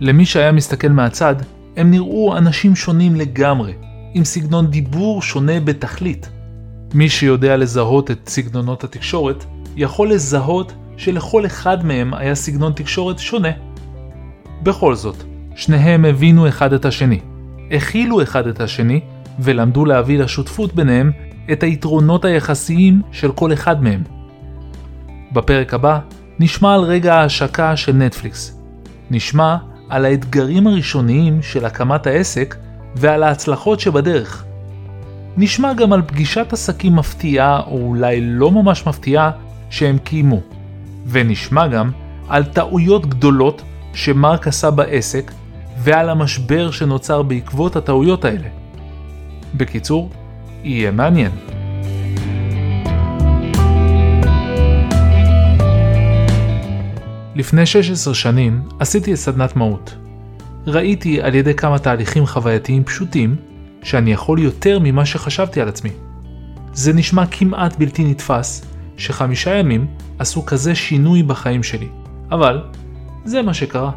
למי 0.00 0.26
שהיה 0.26 0.52
מסתכל 0.52 0.88
מהצד, 0.88 1.36
הם 1.76 1.90
נראו 1.90 2.36
אנשים 2.36 2.76
שונים 2.76 3.16
לגמרי, 3.16 3.72
עם 4.14 4.24
סגנון 4.24 4.66
דיבור 4.66 5.22
שונה 5.22 5.60
בתכלית. 5.60 6.41
מי 6.94 7.08
שיודע 7.08 7.56
לזהות 7.56 8.10
את 8.10 8.28
סגנונות 8.28 8.84
התקשורת, 8.84 9.44
יכול 9.76 10.10
לזהות 10.10 10.72
שלכל 10.96 11.46
אחד 11.46 11.84
מהם 11.84 12.14
היה 12.14 12.34
סגנון 12.34 12.72
תקשורת 12.72 13.18
שונה. 13.18 13.48
בכל 14.62 14.94
זאת, 14.94 15.16
שניהם 15.56 16.04
הבינו 16.04 16.48
אחד 16.48 16.72
את 16.72 16.84
השני, 16.84 17.20
הכילו 17.70 18.22
אחד 18.22 18.46
את 18.46 18.60
השני, 18.60 19.00
ולמדו 19.38 19.84
להביא 19.84 20.18
לשותפות 20.18 20.74
ביניהם 20.74 21.12
את 21.52 21.62
היתרונות 21.62 22.24
היחסיים 22.24 23.02
של 23.12 23.32
כל 23.32 23.52
אחד 23.52 23.82
מהם. 23.82 24.02
בפרק 25.32 25.74
הבא 25.74 25.98
נשמע 26.38 26.74
על 26.74 26.80
רגע 26.80 27.14
ההשקה 27.14 27.76
של 27.76 27.92
נטפליקס. 27.92 28.58
נשמע 29.10 29.56
על 29.88 30.04
האתגרים 30.04 30.66
הראשוניים 30.66 31.42
של 31.42 31.64
הקמת 31.64 32.06
העסק 32.06 32.56
ועל 32.96 33.22
ההצלחות 33.22 33.80
שבדרך. 33.80 34.44
נשמע 35.36 35.74
גם 35.74 35.92
על 35.92 36.02
פגישת 36.06 36.52
עסקים 36.52 36.96
מפתיעה 36.96 37.60
או 37.66 37.78
אולי 37.78 38.20
לא 38.20 38.50
ממש 38.50 38.86
מפתיעה 38.86 39.30
שהם 39.70 39.98
קיימו. 39.98 40.40
ונשמע 41.06 41.66
גם 41.66 41.90
על 42.28 42.44
טעויות 42.44 43.06
גדולות 43.06 43.62
שמרק 43.94 44.48
עשה 44.48 44.70
בעסק 44.70 45.32
ועל 45.78 46.10
המשבר 46.10 46.70
שנוצר 46.70 47.22
בעקבות 47.22 47.76
הטעויות 47.76 48.24
האלה. 48.24 48.48
בקיצור, 49.54 50.10
יהיה 50.64 50.90
מעניין. 50.90 51.30
לפני 57.34 57.66
16 57.66 58.14
שנים 58.14 58.62
עשיתי 58.78 59.12
את 59.12 59.18
סדנת 59.18 59.56
מהות. 59.56 59.94
ראיתי 60.66 61.22
על 61.22 61.34
ידי 61.34 61.54
כמה 61.54 61.78
תהליכים 61.78 62.26
חווייתיים 62.26 62.84
פשוטים 62.84 63.36
שאני 63.82 64.12
יכול 64.12 64.38
יותר 64.38 64.78
ממה 64.82 65.06
שחשבתי 65.06 65.60
על 65.60 65.68
עצמי. 65.68 65.90
זה 66.72 66.92
נשמע 66.92 67.26
כמעט 67.26 67.76
בלתי 67.78 68.04
נתפס 68.04 68.64
שחמישה 68.96 69.54
ימים 69.54 69.86
עשו 70.18 70.46
כזה 70.46 70.74
שינוי 70.74 71.22
בחיים 71.22 71.62
שלי, 71.62 71.88
אבל 72.30 72.62
זה 73.24 73.42
מה 73.42 73.54
שקרה. 73.54 73.90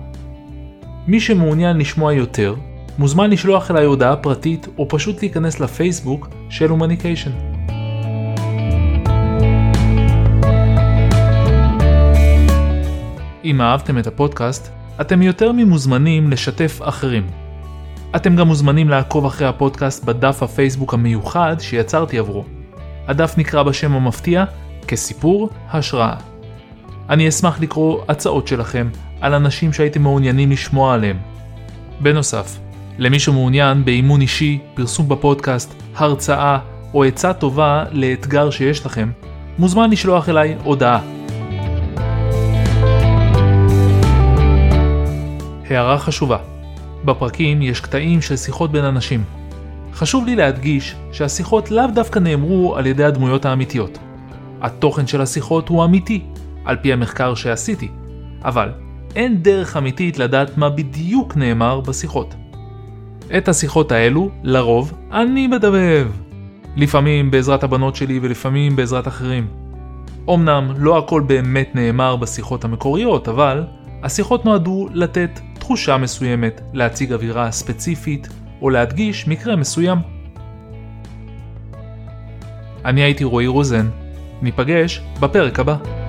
מי 1.08 1.20
שמעוניין 1.20 1.78
לשמוע 1.78 2.14
יותר, 2.14 2.56
מוזמן 2.98 3.30
לשלוח 3.30 3.72
אליי 3.72 3.86
הודעה 3.86 4.16
פרטית 4.16 4.68
או 4.78 4.90
פשוט 4.90 5.22
להיכנס 5.22 5.60
לפייסבוק 5.60 6.30
של 6.50 6.70
הומניקיישן. 6.70 7.32
אם 13.44 13.62
אהבתם 13.62 13.98
את 13.98 14.08
הפודקאסט, 14.08 14.72
אתם 15.02 15.22
יותר 15.22 15.52
ממוזמנים 15.52 16.32
לשתף 16.32 16.80
אחרים. 16.84 17.45
אתם 18.16 18.36
גם 18.36 18.48
מוזמנים 18.48 18.90
לעקוב 18.90 19.26
אחרי 19.26 19.48
הפודקאסט 19.48 20.04
בדף 20.04 20.44
הפייסבוק 20.44 20.94
המיוחד 20.94 21.56
שיצרתי 21.60 22.20
עבורו. 22.20 22.46
הדף 23.08 23.38
נקרא 23.38 23.64
בשם 23.64 23.94
המפתיע 23.94 24.46
כסיפור 24.88 25.50
השראה. 25.72 26.16
אני 27.10 27.30
אשמח 27.30 27.60
לקרוא 27.60 28.02
הצעות 28.08 28.48
שלכם 28.48 28.90
על 29.22 29.34
אנשים 29.34 29.74
שהייתם 29.74 30.02
מעוניינים 30.02 30.52
לשמוע 30.52 30.94
עליהם. 30.94 31.18
בנוסף, 32.00 32.58
למי 32.98 33.20
שמעוניין 33.20 33.86
באימון 33.86 34.22
אישי, 34.22 34.60
פרסום 34.74 35.10
בפודקאסט, 35.10 35.74
הרצאה 35.96 36.60
או 36.94 37.04
עצה 37.04 37.34
טובה 37.34 37.84
לאתגר 37.92 38.50
שיש 38.50 38.86
לכם, 38.86 39.12
מוזמן 39.58 39.90
לשלוח 39.90 40.30
אליי 40.30 40.56
הודעה. 40.64 41.00
הערה 45.70 45.98
חשובה 45.98 46.38
בפרקים 47.06 47.62
יש 47.62 47.82
קטעים 47.82 48.22
של 48.22 48.38
שיחות 48.38 48.72
בין 48.72 48.86
אנשים. 48.86 49.24
חשוב 49.94 50.26
לי 50.26 50.36
להדגיש 50.36 50.96
שהשיחות 51.12 51.72
לאו 51.72 51.88
דווקא 51.94 52.20
נאמרו 52.20 52.76
על 52.76 52.86
ידי 52.86 53.04
הדמויות 53.04 53.46
האמיתיות. 53.46 53.98
התוכן 54.62 55.08
של 55.08 55.22
השיחות 55.22 55.70
הוא 55.70 55.86
אמיתי, 55.86 56.22
על 56.66 56.76
פי 56.76 56.94
המחקר 56.94 57.36
שעשיתי, 57.36 57.88
אבל 58.44 58.70
אין 59.16 59.44
דרך 59.44 59.78
אמיתית 59.78 60.20
לדעת 60.20 60.58
מה 60.58 60.70
בדיוק 60.70 61.36
נאמר 61.36 61.80
בשיחות. 61.80 62.36
את 63.38 63.48
השיחות 63.48 63.92
האלו, 63.92 64.30
לרוב, 64.44 64.94
אני 65.12 65.48
מדבב. 65.48 66.08
לפעמים 66.76 67.32
בעזרת 67.32 67.64
הבנות 67.64 67.96
שלי 67.96 68.20
ולפעמים 68.22 68.76
בעזרת 68.76 69.08
אחרים. 69.08 69.48
אמנם 70.30 70.74
לא 70.78 70.98
הכל 70.98 71.22
באמת 71.28 71.76
נאמר 71.76 72.16
בשיחות 72.16 72.64
המקוריות, 72.64 73.28
אבל 73.28 73.64
השיחות 74.04 74.46
נועדו 74.46 74.88
לתת 74.94 75.40
תחושה 75.66 75.98
מסוימת, 75.98 76.62
להציג 76.74 77.14
אווירה 77.14 77.52
ספציפית 77.52 78.28
או 78.62 78.70
להדגיש 78.70 79.28
מקרה 79.28 79.56
מסוים. 79.56 79.98
אני 82.86 83.02
הייתי 83.02 83.24
רועי 83.24 83.48
רוזן, 83.48 83.90
ניפגש 84.42 85.02
בפרק 85.20 85.60
הבא. 85.60 86.05